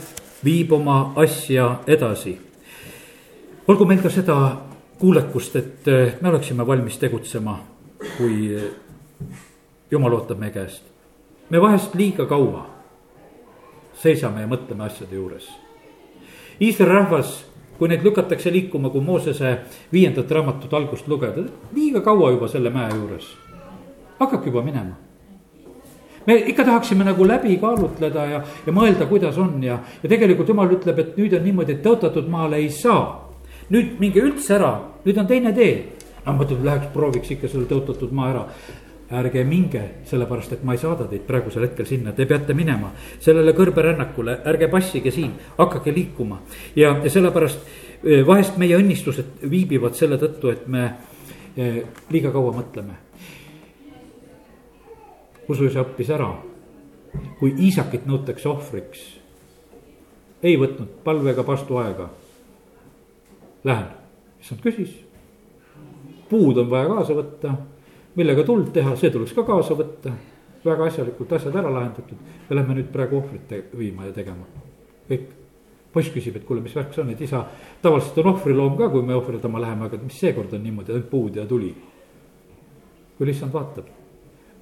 viib 0.43 0.71
oma 0.71 1.13
asja 1.15 1.79
edasi. 1.87 2.48
Olgu 3.69 3.86
meil 3.86 4.01
ka 4.01 4.10
seda 4.10 4.36
kuulekust, 4.99 5.55
et 5.55 5.88
eh, 5.88 6.15
me 6.21 6.29
oleksime 6.29 6.65
valmis 6.67 6.97
tegutsema, 6.97 7.60
kui 8.17 8.49
eh, 8.55 8.69
jumal 9.91 10.17
ootab 10.17 10.39
meie 10.41 10.53
käest. 10.53 10.84
me 11.49 11.62
vahest 11.62 11.95
liiga 11.95 12.25
kaua 12.29 12.65
seisame 13.97 14.41
ja 14.41 14.47
mõtleme 14.47 14.86
asjade 14.86 15.15
juures. 15.15 15.47
Iisraeli 16.62 16.93
rahvas, 16.93 17.32
kui 17.77 17.89
neid 17.89 18.03
lükatakse 18.05 18.51
liikuma, 18.51 18.89
kui 18.89 19.01
Moosese 19.01 19.58
viiendat 19.93 20.32
raamatut 20.32 20.73
algust 20.73 21.08
lugeda, 21.08 21.43
liiga 21.75 22.01
kaua 22.01 22.32
juba 22.32 22.47
selle 22.47 22.69
mäe 22.69 22.89
juures. 22.95 23.36
hakake 24.19 24.49
juba 24.49 24.62
minema 24.62 24.97
me 26.27 26.36
ikka 26.36 26.63
tahaksime 26.63 27.03
nagu 27.03 27.27
läbi 27.27 27.58
kaalutleda 27.58 28.25
ja, 28.25 28.43
ja 28.65 28.73
mõelda, 28.73 29.08
kuidas 29.08 29.38
on 29.38 29.63
ja, 29.63 29.79
ja 30.03 30.10
tegelikult 30.10 30.49
jumal 30.49 30.69
ütleb, 30.75 30.99
et 30.99 31.17
nüüd 31.17 31.34
on 31.34 31.43
niimoodi, 31.43 31.77
et 31.77 31.84
tõotatud 31.84 32.27
maale 32.29 32.60
ei 32.60 32.69
saa 32.69 33.28
nüüd 33.73 33.97
minge 34.01 34.21
üldse 34.23 34.58
ära, 34.58 34.73
nüüd 35.05 35.17
on 35.21 35.27
teine 35.29 35.53
tee. 35.55 35.73
no 36.25 36.34
ma 36.34 36.43
mõtlen, 36.43 36.62
läheks 36.65 36.93
prooviks 36.93 37.32
ikka 37.34 37.49
selle 37.49 37.69
tõotatud 37.69 38.13
maa 38.13 38.29
ära. 38.34 38.45
Ärge 39.19 39.41
minge, 39.41 39.82
sellepärast 40.05 40.51
et 40.53 40.63
ma 40.63 40.75
ei 40.75 40.82
saada 40.82 41.08
teid 41.10 41.23
praegusel 41.25 41.63
hetkel 41.65 41.88
sinna, 41.89 42.12
te 42.13 42.27
peate 42.29 42.53
minema 42.53 42.91
sellele 43.17 43.55
kõrberännakule, 43.58 44.36
ärge 44.51 44.67
passige 44.69 45.10
siin, 45.12 45.32
hakake 45.58 45.93
liikuma. 45.95 46.41
ja, 46.75 46.91
ja 47.03 47.10
sellepärast 47.10 47.63
e, 48.03 48.21
vahest 48.25 48.60
meie 48.62 48.77
õnnistused 48.77 49.41
viibivad 49.49 49.97
selle 49.97 50.19
tõttu, 50.21 50.53
et 50.53 50.67
me 50.67 50.86
e, 51.58 51.71
liiga 52.13 52.29
kaua 52.32 52.53
mõtleme. 52.60 52.99
usuisa 55.49 55.82
õppis 55.82 56.13
ära, 56.13 56.29
kui 57.39 57.55
Iisakit 57.58 58.05
nõutakse 58.05 58.49
ohvriks, 58.49 58.99
ei 60.43 60.53
võtnud 60.53 61.01
palvega 61.03 61.43
pastu 61.43 61.82
aega 61.82 62.12
Lähen, 63.69 63.86
issand 64.41 64.62
küsis. 64.65 64.93
puud 66.29 66.58
on 66.58 66.69
vaja 66.69 66.88
kaasa 66.89 67.13
võtta, 67.13 67.51
millega 68.17 68.43
tuld 68.45 68.71
teha, 68.73 68.95
see 68.97 69.12
tuleks 69.13 69.34
ka 69.38 69.43
kaasa 69.45 69.75
võtta. 69.77 70.13
väga 70.65 70.88
asjalikult 70.89 71.32
asjad 71.38 71.55
ära 71.55 71.69
lahendatud 71.71 72.17
ja 72.49 72.55
lähme 72.55 72.75
nüüd 72.75 72.89
praegu 72.91 73.15
ohvrit 73.17 73.53
viima 73.77 74.08
ja 74.08 74.13
tegema, 74.13 74.47
kõik. 75.10 75.27
poiss 75.93 76.10
küsib, 76.13 76.36
et 76.36 76.45
kuule, 76.45 76.62
mis 76.62 76.75
värk 76.75 76.93
see 76.93 77.03
on, 77.03 77.12
et 77.13 77.21
isa, 77.21 77.43
tavaliselt 77.82 78.17
on 78.17 78.32
ohvriloom 78.34 78.77
ka, 78.77 78.89
kui 78.89 79.05
me 79.05 79.15
ohverdama 79.15 79.62
läheme, 79.62 79.86
aga 79.86 80.01
mis 80.01 80.17
seekord 80.19 80.53
on 80.53 80.63
niimoodi, 80.63 80.93
ainult 80.93 81.10
puud 81.10 81.36
ja 81.36 81.45
tuli. 81.45 81.75
küll 83.19 83.29
issand 83.29 83.53
vaatab, 83.53 83.86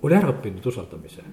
oli 0.04 0.16
ära 0.16 0.34
õppinud 0.34 0.68
usaldamise 0.68 1.24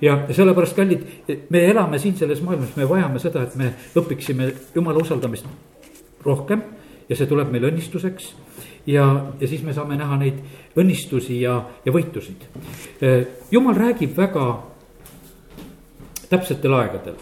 ja 0.00 0.16
sellepärast, 0.30 0.76
kallid, 0.76 1.04
me 1.50 1.64
elame 1.68 1.98
siin 1.98 2.16
selles 2.16 2.40
maailmas, 2.42 2.76
me 2.76 2.88
vajame 2.88 3.20
seda, 3.20 3.42
et 3.42 3.56
me 3.56 3.72
õpiksime 3.96 4.52
jumala 4.74 5.04
usaldamist 5.04 5.46
rohkem 6.24 6.62
ja 7.08 7.16
see 7.16 7.28
tuleb 7.30 7.50
meil 7.52 7.68
õnnistuseks. 7.70 8.32
ja, 8.86 9.04
ja 9.40 9.48
siis 9.48 9.62
me 9.62 9.74
saame 9.74 9.96
näha 9.98 10.18
neid 10.20 10.42
õnnistusi 10.78 11.40
ja, 11.40 11.60
ja 11.84 11.92
võitusid. 11.92 12.48
jumal 13.50 13.76
räägib 13.76 14.16
väga 14.16 14.46
täpsetel 16.30 16.74
aegadel 16.74 17.18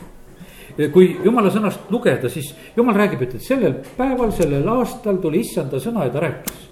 kui 0.93 1.13
jumala 1.23 1.53
sõnast 1.55 1.91
lugeda, 1.91 2.29
siis 2.29 2.49
jumal 2.77 2.97
räägib, 2.99 3.21
et, 3.23 3.37
sellel 3.43 3.77
päeval, 3.97 4.33
sellel 4.35 4.67
aastal 4.73 5.21
tuli 5.23 5.45
issanda 5.45 5.79
sõna 5.79 6.09
ja 6.09 6.11
ta 6.11 6.25
rääkis. 6.25 6.65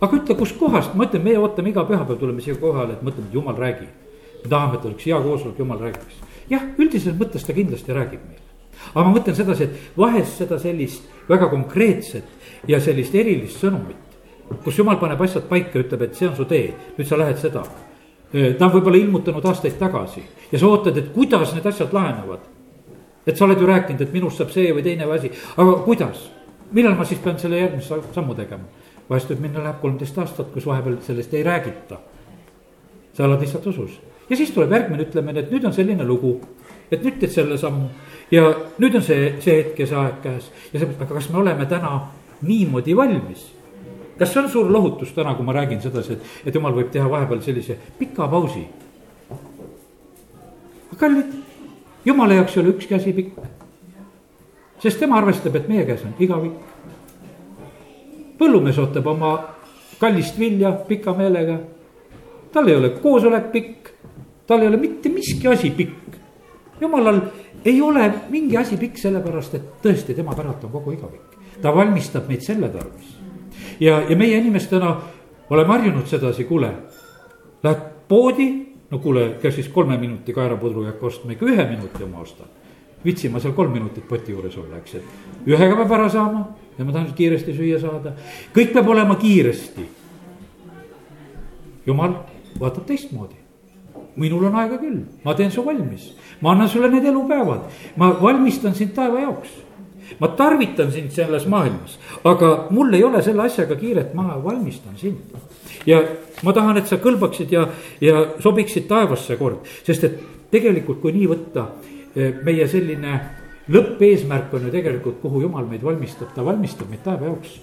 aga 0.00 0.16
ütle, 0.16 0.36
kuskohast, 0.38 0.94
ma 0.94 1.04
ütlen, 1.04 1.24
meie 1.26 1.38
ootame 1.38 1.74
iga 1.74 1.84
pühapäev, 1.84 2.18
tuleme 2.18 2.40
siia 2.40 2.56
kohale, 2.56 2.96
et 2.96 3.02
mõtleme, 3.04 3.28
et 3.28 3.34
jumal 3.34 3.58
räägib. 3.58 3.90
me 4.44 4.48
tahame, 4.48 4.78
et 4.78 4.84
oleks 4.84 5.04
hea 5.04 5.20
koosolek, 5.20 5.58
jumal 5.58 5.78
räägiks. 5.78 6.24
jah, 6.48 6.64
üldises 6.78 7.20
mõttes 7.20 7.44
ta 7.44 7.52
kindlasti 7.52 7.92
räägib 7.92 8.24
meile 8.24 8.44
aga 8.92 9.04
ma 9.06 9.14
mõtlen 9.16 9.36
sedasi, 9.36 9.68
et 9.68 9.98
vahest 9.98 10.40
seda 10.40 10.58
sellist 10.60 11.06
väga 11.28 11.48
konkreetset 11.48 12.68
ja 12.68 12.80
sellist 12.80 13.14
erilist 13.14 13.62
sõnumit, 13.62 14.18
kus 14.64 14.78
jumal 14.78 14.98
paneb 15.00 15.20
asjad 15.24 15.46
paika, 15.48 15.78
ütleb, 15.80 16.06
et 16.06 16.16
see 16.18 16.28
on 16.28 16.36
su 16.36 16.46
tee, 16.48 16.70
nüüd 16.98 17.08
sa 17.08 17.18
lähed 17.20 17.40
seda. 17.40 17.64
ta 18.34 18.66
on 18.66 18.72
võib-olla 18.72 18.98
ilmutanud 18.98 19.44
aastaid 19.46 19.76
tagasi 19.78 20.22
ja 20.52 20.58
sa 20.58 20.66
ootad, 20.66 20.96
et 20.98 21.12
kuidas 21.14 21.54
need 21.54 21.66
asjad 21.66 21.92
lahenevad. 21.92 22.40
et 23.26 23.36
sa 23.36 23.44
oled 23.44 23.60
ju 23.60 23.66
rääkinud, 23.66 24.00
et 24.00 24.12
minust 24.12 24.36
saab 24.36 24.50
see 24.50 24.72
või 24.72 24.82
teine 24.82 25.06
või 25.06 25.18
asi, 25.18 25.30
aga 25.56 25.76
kuidas? 25.84 26.30
millal 26.72 26.96
ma 26.96 27.04
siis 27.04 27.20
pean 27.20 27.38
selle 27.38 27.60
järgmise 27.60 28.00
sammu 28.14 28.34
tegema? 28.34 28.64
vahest 29.08 29.30
võib 29.30 29.40
minna, 29.40 29.62
läheb 29.62 29.80
kolmteist 29.80 30.18
aastat, 30.18 30.50
kus 30.52 30.66
vahepeal 30.66 30.98
sellest 31.02 31.34
ei 31.34 31.42
räägita. 31.42 32.00
sa 33.12 33.24
oled 33.24 33.40
lihtsalt 33.40 33.66
usus 33.66 34.00
ja 34.30 34.36
siis 34.36 34.50
tuleb 34.50 34.72
järgmine 34.72 35.04
ütlemine, 35.04 35.40
et 35.40 35.50
nüüd 35.52 35.64
on 35.64 35.72
selline 35.72 36.04
lugu, 36.04 36.38
et 36.90 37.02
nüüd 37.02 37.18
teed 37.20 37.32
selle 37.32 37.58
sammu 37.58 37.88
ja 38.30 38.46
nüüd 38.78 38.94
on 38.98 39.02
see, 39.02 39.34
see 39.40 39.58
hetk 39.62 39.82
ja 39.84 39.88
see 39.90 39.98
aeg 40.00 40.22
käes 40.22 40.50
ja 40.72 40.80
see, 40.80 40.88
aga 40.88 41.10
kas 41.14 41.28
me 41.32 41.42
oleme 41.42 41.66
täna 41.70 41.96
niimoodi 42.42 42.96
valmis? 42.96 43.50
kas 44.18 44.32
see 44.32 44.42
on 44.42 44.50
suur 44.50 44.70
lohutus 44.70 45.12
täna, 45.12 45.34
kui 45.34 45.46
ma 45.46 45.52
räägin 45.56 45.82
sedasi, 45.82 46.14
et, 46.14 46.32
et 46.46 46.54
jumal 46.54 46.74
võib 46.76 46.90
teha 46.94 47.08
vahepeal 47.10 47.42
sellise 47.42 47.78
pika 47.98 48.28
pausi? 48.30 48.66
kallid, 50.98 51.32
jumala 52.06 52.34
jaoks 52.38 52.56
ei 52.56 52.62
ole 52.62 52.74
ükski 52.74 52.94
asi 52.94 53.12
pikk. 53.12 53.38
sest 54.78 54.98
tema 55.00 55.18
arvestab, 55.18 55.56
et 55.56 55.68
meie 55.68 55.84
käes 55.86 56.04
on 56.04 56.14
igavik. 56.18 56.52
põllumees 58.38 58.78
ootab 58.78 59.06
oma 59.06 59.32
kallist 59.98 60.38
vilja 60.38 60.72
pika 60.88 61.14
meelega. 61.14 61.58
tal 62.52 62.68
ei 62.68 62.76
ole 62.76 62.90
koosolek 63.02 63.52
pikk, 63.52 63.90
tal 64.46 64.62
ei 64.62 64.68
ole 64.68 64.76
mitte 64.76 65.08
miski 65.08 65.48
asi 65.48 65.70
pikk. 65.70 66.13
Jumalal 66.80 67.20
ei 67.64 67.80
ole 67.82 68.12
mingi 68.30 68.56
asi 68.56 68.76
pikk, 68.76 68.98
sellepärast 68.98 69.54
et 69.54 69.68
tõesti 69.82 70.14
tema 70.16 70.34
päralt 70.36 70.64
on 70.64 70.72
kogu 70.72 70.92
igavik. 70.92 71.38
ta 71.62 71.74
valmistab 71.74 72.28
meid 72.28 72.42
selle 72.42 72.68
tarvis. 72.68 73.16
ja, 73.80 74.02
ja 74.08 74.16
meie 74.16 74.38
inimestena 74.38 74.96
oleme 75.50 75.72
harjunud 75.72 76.06
sedasi, 76.06 76.44
kuule, 76.44 76.72
lähed 77.62 77.80
poodi, 78.08 78.48
no 78.90 78.98
kuule, 78.98 79.36
kes 79.42 79.54
siis 79.54 79.68
kolme 79.68 79.96
minuti 79.98 80.32
kaerapudru 80.32 80.82
ei 80.82 80.92
hakka 80.92 81.06
ostma, 81.06 81.32
ikka 81.32 81.46
ühe 81.46 81.64
minuti 81.70 82.04
oma 82.04 82.20
ostan. 82.20 82.46
viitsin 83.04 83.32
ma 83.32 83.40
seal 83.40 83.52
kolm 83.52 83.72
minutit 83.72 84.08
poti 84.08 84.32
juures 84.32 84.56
olla, 84.58 84.76
eks, 84.76 84.94
et 84.94 85.46
ühega 85.46 85.76
peab 85.76 85.92
ära 85.92 86.08
saama 86.08 86.46
ja 86.78 86.84
ma 86.84 86.92
tahan 86.92 87.12
kiiresti 87.14 87.54
süüa 87.54 87.80
saada. 87.80 88.12
kõik 88.54 88.72
peab 88.72 88.88
olema 88.88 89.16
kiiresti. 89.16 89.88
jumal 91.86 92.14
vaatab 92.60 92.86
teistmoodi 92.86 93.43
minul 94.20 94.46
on 94.48 94.56
aega 94.60 94.78
küll, 94.78 95.02
ma 95.24 95.34
teen 95.34 95.50
su 95.50 95.64
valmis, 95.64 96.12
ma 96.42 96.52
annan 96.54 96.68
sulle 96.70 96.90
need 96.92 97.06
elupäevad, 97.10 97.68
ma 98.00 98.12
valmistan 98.20 98.74
sind 98.74 98.94
taeva 98.96 99.22
jaoks. 99.26 99.60
Ma 100.20 100.28
tarvitan 100.36 100.90
sind 100.92 101.14
selles 101.16 101.46
maailmas, 101.48 101.96
aga 102.28 102.68
mul 102.70 102.92
ei 102.92 103.02
ole 103.02 103.22
selle 103.24 103.46
asjaga 103.46 103.74
kiiret, 103.80 104.12
ma 104.14 104.36
valmistan 104.42 104.98
sind. 105.00 105.32
ja 105.86 106.02
ma 106.44 106.52
tahan, 106.52 106.76
et 106.78 106.88
sa 106.88 107.00
kõlbaksid 107.00 107.50
ja, 107.52 107.64
ja 108.04 108.26
sobiksid 108.40 108.86
taevasse 108.88 109.38
kord, 109.40 109.64
sest 109.86 110.04
et 110.04 110.18
tegelikult, 110.52 111.00
kui 111.00 111.12
nii 111.16 111.30
võtta, 111.30 111.66
eh, 112.14 112.36
meie 112.44 112.68
selline 112.68 113.16
lõppeesmärk 113.72 114.52
on 114.54 114.68
ju 114.68 114.74
tegelikult, 114.76 115.22
kuhu 115.22 115.46
jumal 115.46 115.64
meid 115.66 115.82
valmistab, 115.82 116.34
ta 116.36 116.44
valmistab 116.44 116.92
meid 116.92 117.02
taeva 117.04 117.32
jaoks 117.32 117.56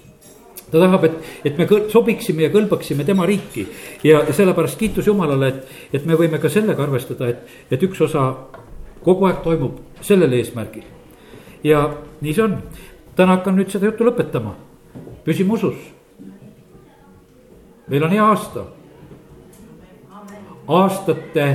ta 0.71 0.79
tahab, 0.79 1.03
et, 1.03 1.17
et 1.45 1.57
me 1.59 1.67
sobiksime 1.91 2.47
ja 2.47 2.51
kõlbaksime 2.53 3.05
tema 3.05 3.25
riiki 3.27 3.65
ja 4.07 4.23
sellepärast 4.31 4.79
kiitus 4.79 5.07
Jumalale, 5.07 5.47
et, 5.51 5.77
et 5.99 6.05
me 6.07 6.15
võime 6.19 6.39
ka 6.39 6.49
sellega 6.49 6.83
arvestada, 6.83 7.27
et, 7.27 7.55
et 7.71 7.83
üks 7.83 8.01
osa 8.07 8.29
kogu 9.03 9.27
aeg 9.27 9.41
toimub 9.43 9.79
sellel 10.01 10.33
eesmärgil. 10.37 10.83
ja 11.63 11.83
nii 12.21 12.33
see 12.33 12.43
on, 12.43 12.57
täna 13.15 13.37
hakkan 13.37 13.57
nüüd 13.59 13.73
seda 13.73 13.89
juttu 13.89 14.05
lõpetama, 14.07 14.55
püsime 15.25 15.57
usus. 15.57 15.75
meil 17.87 18.03
on 18.03 18.15
hea 18.15 18.25
aasta. 18.25 18.65
aastate 20.67 21.47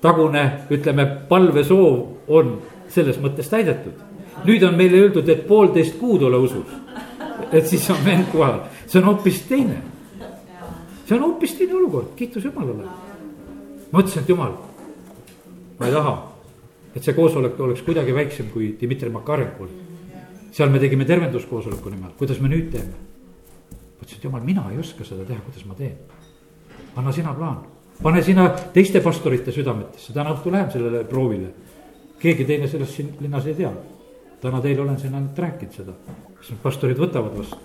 tagune, 0.00 0.44
ütleme, 0.70 1.06
palvesoov 1.28 2.28
on 2.28 2.58
selles 2.88 3.18
mõttes 3.20 3.50
täidetud. 3.50 4.04
nüüd 4.44 4.62
on 4.62 4.74
meile 4.74 5.02
öeldud, 5.02 5.28
et 5.28 5.46
poolteist 5.46 5.98
kuud 5.98 6.22
ole 6.22 6.36
usus. 6.36 6.66
Et 7.52 7.66
siis 7.66 7.84
on 7.90 8.00
vend 8.04 8.30
kohal, 8.32 8.60
see 8.86 9.00
on 9.00 9.08
hoopis 9.10 9.42
teine. 9.48 9.82
see 11.06 11.16
on 11.16 11.24
hoopis 11.24 11.54
teine 11.58 11.74
olukord, 11.74 12.14
kiitus 12.16 12.44
Jumalale. 12.44 12.84
ma 12.84 14.00
mõtlesin, 14.00 14.22
et 14.22 14.28
Jumal, 14.28 14.56
ma 15.78 15.86
ei 15.86 15.92
taha, 15.92 16.14
et 16.94 17.02
see 17.04 17.14
koosolek 17.14 17.60
oleks 17.60 17.82
kuidagi 17.86 18.14
väiksem 18.14 18.50
kui 18.52 18.74
Dmitri 18.80 19.10
Makarenkul. 19.10 19.68
seal 20.52 20.70
me 20.70 20.78
tegime 20.78 21.04
tervenduskoosoleku 21.04 21.90
nimel, 21.90 22.14
kuidas 22.18 22.40
me 22.40 22.52
nüüd 22.52 22.70
teeme? 22.72 22.94
mõtlesin, 24.00 24.18
et 24.18 24.24
Jumal, 24.24 24.44
mina 24.44 24.68
ei 24.72 24.78
oska 24.78 25.04
seda 25.04 25.24
teha, 25.24 25.40
kuidas 25.46 25.64
ma 25.66 25.74
teen. 25.74 25.98
anna 26.96 27.12
sina 27.12 27.34
plaan 27.34 27.66
pane 28.02 28.22
sina 28.22 28.48
teiste 28.72 29.00
pastorite 29.02 29.52
südametesse, 29.54 30.12
täna 30.14 30.34
õhtul 30.36 30.54
lähen 30.54 30.70
sellele 30.70 31.04
proovile. 31.08 31.50
keegi 32.18 32.44
teine 32.44 32.66
sellest 32.68 32.94
siin 32.94 33.12
linnas 33.20 33.46
ei 33.46 33.54
tea. 33.54 33.72
täna 34.40 34.60
teile 34.60 34.82
olen 34.82 34.98
siin 34.98 35.14
ainult 35.14 35.38
rääkinud 35.38 35.74
seda, 35.74 35.92
need 36.46 36.60
pastorid 36.62 36.98
võtavad 36.98 37.34
vastu. 37.38 37.58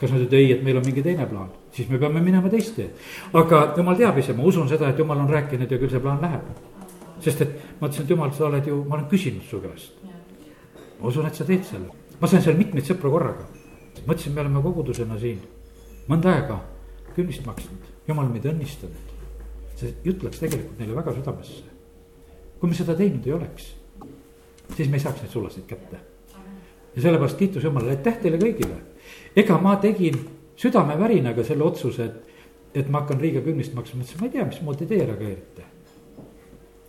kas 0.00 0.10
nad 0.10 0.24
ütlevad 0.24 0.38
ei, 0.38 0.52
et 0.52 0.62
meil 0.66 0.76
on 0.80 0.86
mingi 0.86 1.02
teine 1.02 1.26
plaan, 1.30 1.50
siis 1.70 1.88
me 1.88 1.98
peame 1.98 2.20
minema 2.20 2.50
teist 2.50 2.74
teed. 2.76 2.96
aga 3.32 3.62
jumal 3.76 3.96
teab 3.96 4.18
ise, 4.18 4.34
ma 4.34 4.42
usun 4.42 4.68
seda, 4.68 4.90
et 4.90 4.98
jumal 4.98 5.22
on 5.22 5.30
rääkinud 5.30 5.70
ja 5.70 5.78
küll 5.78 5.90
see 5.90 6.00
plaan 6.00 6.20
läheb. 6.20 6.50
sest 7.20 7.40
et 7.46 7.54
ma 7.80 7.86
ütlesin, 7.86 8.04
et 8.04 8.10
jumal, 8.10 8.32
sa 8.32 8.46
oled 8.46 8.66
ju, 8.66 8.82
ma 8.84 8.98
olen 8.98 9.08
küsinud 9.12 9.46
su 9.48 9.60
käest. 9.62 9.94
ma 11.00 11.08
usun, 11.08 11.26
et 11.26 11.34
sa 11.34 11.44
teed 11.44 11.64
selle, 11.64 11.88
ma 12.20 12.28
sain 12.28 12.42
seal 12.42 12.58
mitmeid 12.58 12.88
sõpru 12.88 13.14
korraga. 13.14 13.46
mõtlesin, 14.06 14.34
me 14.34 14.40
oleme 14.40 14.62
kogudusena 14.62 15.18
siin 15.18 15.40
mõnda 16.08 16.34
aega 16.34 16.60
künnist 17.14 17.46
maksnud, 17.46 17.90
jumal 18.08 18.28
meid 18.28 18.46
õnnistanud 18.48 19.12
see 19.82 19.94
jutt 20.06 20.22
läks 20.26 20.40
tegelikult 20.42 20.80
neile 20.80 20.96
väga 20.96 21.14
südamesse. 21.18 21.62
kui 22.60 22.70
me 22.70 22.78
seda 22.78 22.94
teinud 22.94 23.26
ei 23.26 23.32
oleks, 23.34 23.72
siis 24.76 24.88
me 24.88 24.98
ei 24.98 25.02
saaks 25.02 25.24
neid 25.24 25.32
sulasid 25.32 25.66
kätte. 25.66 25.98
Ja 26.96 27.02
sellepärast 27.02 27.38
kiitus 27.38 27.64
Jumalale, 27.64 27.96
aitäh 27.96 28.18
teile 28.22 28.38
kõigile. 28.40 28.78
ega 29.36 29.58
ma 29.58 29.76
tegin 29.76 30.18
südamevärinaga 30.56 31.44
selle 31.44 31.64
otsuse, 31.64 32.04
et, 32.04 32.40
et 32.74 32.88
ma 32.88 33.02
hakkan 33.02 33.20
Riiga 33.20 33.40
kümnist 33.40 33.74
maksma, 33.74 34.00
ma 34.00 34.04
ütlesin, 34.04 34.20
ma 34.20 34.26
ei 34.26 34.32
tea, 34.32 34.46
mismoodi 34.48 34.86
teie 34.86 35.06
reageerite. 35.06 35.68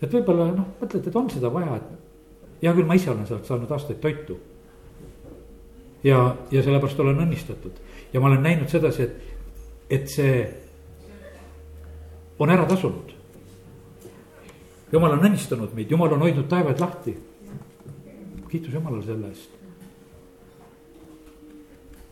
et 0.02 0.12
võib-olla 0.12 0.50
noh, 0.52 0.74
mõtlete, 0.82 1.10
et 1.10 1.16
on 1.16 1.30
seda 1.32 1.54
vaja, 1.54 1.78
et 1.80 2.64
hea 2.64 2.74
küll, 2.74 2.88
ma 2.88 2.96
ise 3.00 3.12
olen 3.12 3.28
sealt 3.28 3.48
saanud 3.48 3.72
aastaid 3.72 4.02
toitu. 4.04 4.38
ja, 6.04 6.36
ja 6.52 6.64
sellepärast 6.64 7.00
olen 7.00 7.24
õnnistatud 7.28 7.80
ja 8.14 8.20
ma 8.20 8.28
olen 8.28 8.44
näinud 8.44 8.70
sedasi, 8.70 9.04
et, 9.04 9.16
et 9.90 10.08
see 10.12 10.36
on 12.40 12.50
ära 12.50 12.66
tasunud. 12.70 13.12
jumal 14.92 15.16
on 15.16 15.26
õnnistanud 15.26 15.74
meid, 15.74 15.92
jumal 15.92 16.14
on 16.14 16.28
hoidnud 16.28 16.48
taevad 16.50 16.80
lahti. 16.80 17.18
kiitus 18.50 18.74
Jumalale 18.74 19.06
selle 19.06 19.28
eest. 19.28 19.63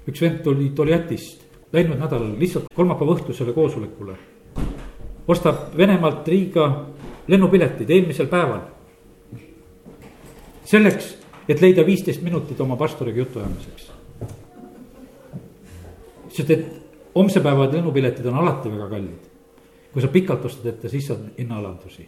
Üks 0.08 0.22
vend 0.22 0.41
tuli 0.43 0.70
Toljatist 0.76 1.45
läinud 1.74 1.99
nädalal 1.99 2.36
lihtsalt 2.39 2.70
kolmapäeva 2.76 3.16
õhtusele 3.16 3.54
koosolekule. 3.54 4.16
ostab 5.28 5.78
Venemaalt 5.78 6.28
Riiga 6.28 6.68
lennupiletid 7.28 7.89
eelmisel 7.89 8.28
päeval. 8.28 8.62
selleks, 10.66 11.18
et 11.49 11.62
leida 11.62 11.86
viisteist 11.86 12.22
minutit 12.22 12.62
oma 12.62 12.76
pastoriga 12.76 13.18
jutuajamiseks. 13.18 13.91
sest 16.30 16.49
et 16.49 16.66
homse 17.16 17.39
päeva 17.39 17.72
lennupiletid 17.72 18.26
on 18.26 18.36
alati 18.36 18.70
väga 18.70 18.89
kallid 18.89 19.32
kui 19.93 20.02
sa 20.02 20.08
pikalt 20.08 20.45
ostad 20.45 20.72
ette, 20.72 20.89
siis 20.89 21.08
saad 21.08 21.24
hinnaalandusi. 21.38 22.08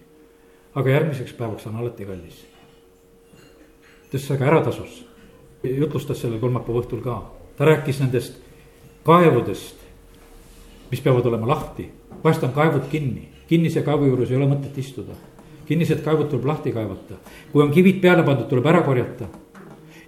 aga 0.75 0.89
järgmiseks 0.89 1.33
päevaks 1.37 1.67
on 1.67 1.75
alati 1.75 2.05
kallis. 2.05 2.45
ta 3.31 4.17
ütles, 4.17 4.31
aga 4.31 4.45
ära 4.45 4.61
tasus. 4.63 5.05
jutlustas 5.63 6.21
sellel 6.21 6.39
kolmapäeva 6.39 6.79
õhtul 6.79 7.03
ka, 7.03 7.17
ta 7.57 7.65
rääkis 7.65 7.99
nendest 7.99 8.39
kaevudest, 9.05 9.75
mis 10.91 11.01
peavad 11.01 11.25
olema 11.25 11.47
lahti, 11.47 11.89
vahest 12.23 12.43
on 12.43 12.53
kaevud 12.55 12.87
kinni, 12.91 13.29
kinnise 13.47 13.81
kaevu 13.81 14.07
juures 14.09 14.31
ei 14.31 14.37
ole 14.37 14.49
mõtet 14.49 14.77
istuda. 14.77 15.15
kinnised 15.65 16.01
kaevud 16.03 16.27
tuleb 16.29 16.45
lahti 16.45 16.71
kaevata, 16.71 17.15
kui 17.51 17.63
on 17.63 17.71
kivid 17.71 18.01
peale 18.01 18.23
pandud, 18.23 18.47
tuleb 18.49 18.65
ära 18.65 18.81
korjata. 18.81 19.27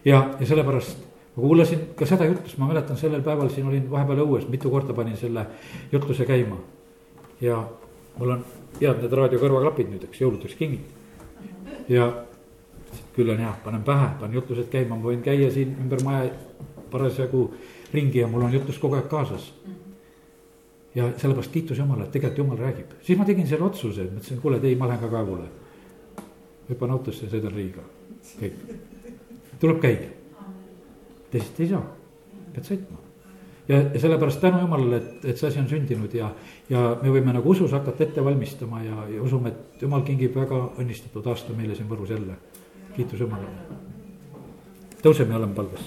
ja, 0.06 0.30
ja 0.40 0.46
sellepärast 0.46 0.98
ma 1.36 1.42
kuulasin 1.42 1.80
ka 1.96 2.06
seda 2.06 2.26
jutlust, 2.26 2.58
ma 2.58 2.68
mäletan 2.68 2.98
sellel 2.98 3.22
päeval 3.22 3.50
siin 3.50 3.68
olin 3.68 3.90
vahepeal 3.92 4.24
õues, 4.24 4.48
mitu 4.50 4.70
korda 4.70 4.94
panin 4.94 5.18
selle 5.18 5.46
jutluse 5.92 6.26
käima. 6.26 6.58
Ja 7.42 7.64
mul 8.18 8.38
on 8.38 8.46
head 8.80 9.02
need 9.02 9.12
raadiokõrvaklapid 9.20 9.92
nüüd, 9.92 10.06
eks 10.08 10.22
jõuludeks 10.22 10.56
kingid. 10.56 10.94
ja 11.90 12.08
küll 13.16 13.30
on 13.30 13.38
hea, 13.38 13.52
panen 13.64 13.84
pähe, 13.84 14.08
panen 14.20 14.36
jutlused 14.40 14.70
käima, 14.72 14.96
ma 14.96 15.10
võin 15.10 15.22
käia 15.24 15.52
siin 15.52 15.76
ümber 15.82 16.04
maja 16.04 16.30
parasjagu 16.96 17.44
ringi 17.94 18.24
ja 18.24 18.30
mul 18.32 18.48
on 18.48 18.56
jutlus 18.56 18.80
kogu 18.82 18.98
aeg 18.98 19.12
kaasas. 19.12 19.52
ja 20.96 21.10
sellepärast 21.20 21.52
kiitus 21.52 21.78
Jumalale, 21.78 22.08
et 22.08 22.12
tegelikult 22.16 22.38
Jumal 22.38 22.58
räägib, 22.58 22.98
siis 23.04 23.20
ma 23.20 23.26
tegin 23.28 23.48
selle 23.48 23.68
otsuse, 23.68 24.08
mõtlesin, 24.08 24.42
kuule, 24.42 24.62
ei, 24.64 24.76
ma 24.80 24.88
lähen 24.88 25.04
ka 25.04 25.12
kaevule. 25.12 25.48
hüppan 26.70 26.92
autosse 26.96 27.26
ja 27.26 27.32
sõidan 27.32 27.54
Riiga, 27.54 27.84
kõik, 28.40 28.62
tuleb 29.60 29.82
käia. 29.84 30.14
teisiti 31.32 31.68
ei 31.68 31.74
saa, 31.76 31.84
pead 32.54 32.72
sõitma 32.72 33.06
ja, 33.68 33.78
ja 33.94 34.00
sellepärast 34.00 34.42
tänu 34.42 34.60
jumalale, 34.60 34.98
et, 34.98 35.26
et 35.26 35.38
see 35.38 35.50
asi 35.50 35.60
on 35.60 35.70
sündinud 35.70 36.14
ja, 36.14 36.30
ja 36.70 36.86
me 37.02 37.14
võime 37.14 37.34
nagu 37.36 37.50
usus 37.50 37.74
hakata 37.76 38.06
ette 38.06 38.24
valmistama 38.26 38.84
ja, 38.86 39.08
ja 39.16 39.24
usume, 39.26 39.54
et 39.54 39.82
jumal 39.86 40.06
kingib 40.08 40.38
väga 40.38 40.62
õnnistatud 40.82 41.34
aasta 41.34 41.58
meile 41.58 41.78
siin 41.78 41.90
Võrus 41.90 42.14
jälle. 42.14 42.38
kiitus 42.96 43.20
Jumalale 43.20 43.95
tõuseme 45.04 45.36
ja 45.36 45.38
oleme 45.42 45.56
palves. 45.56 45.82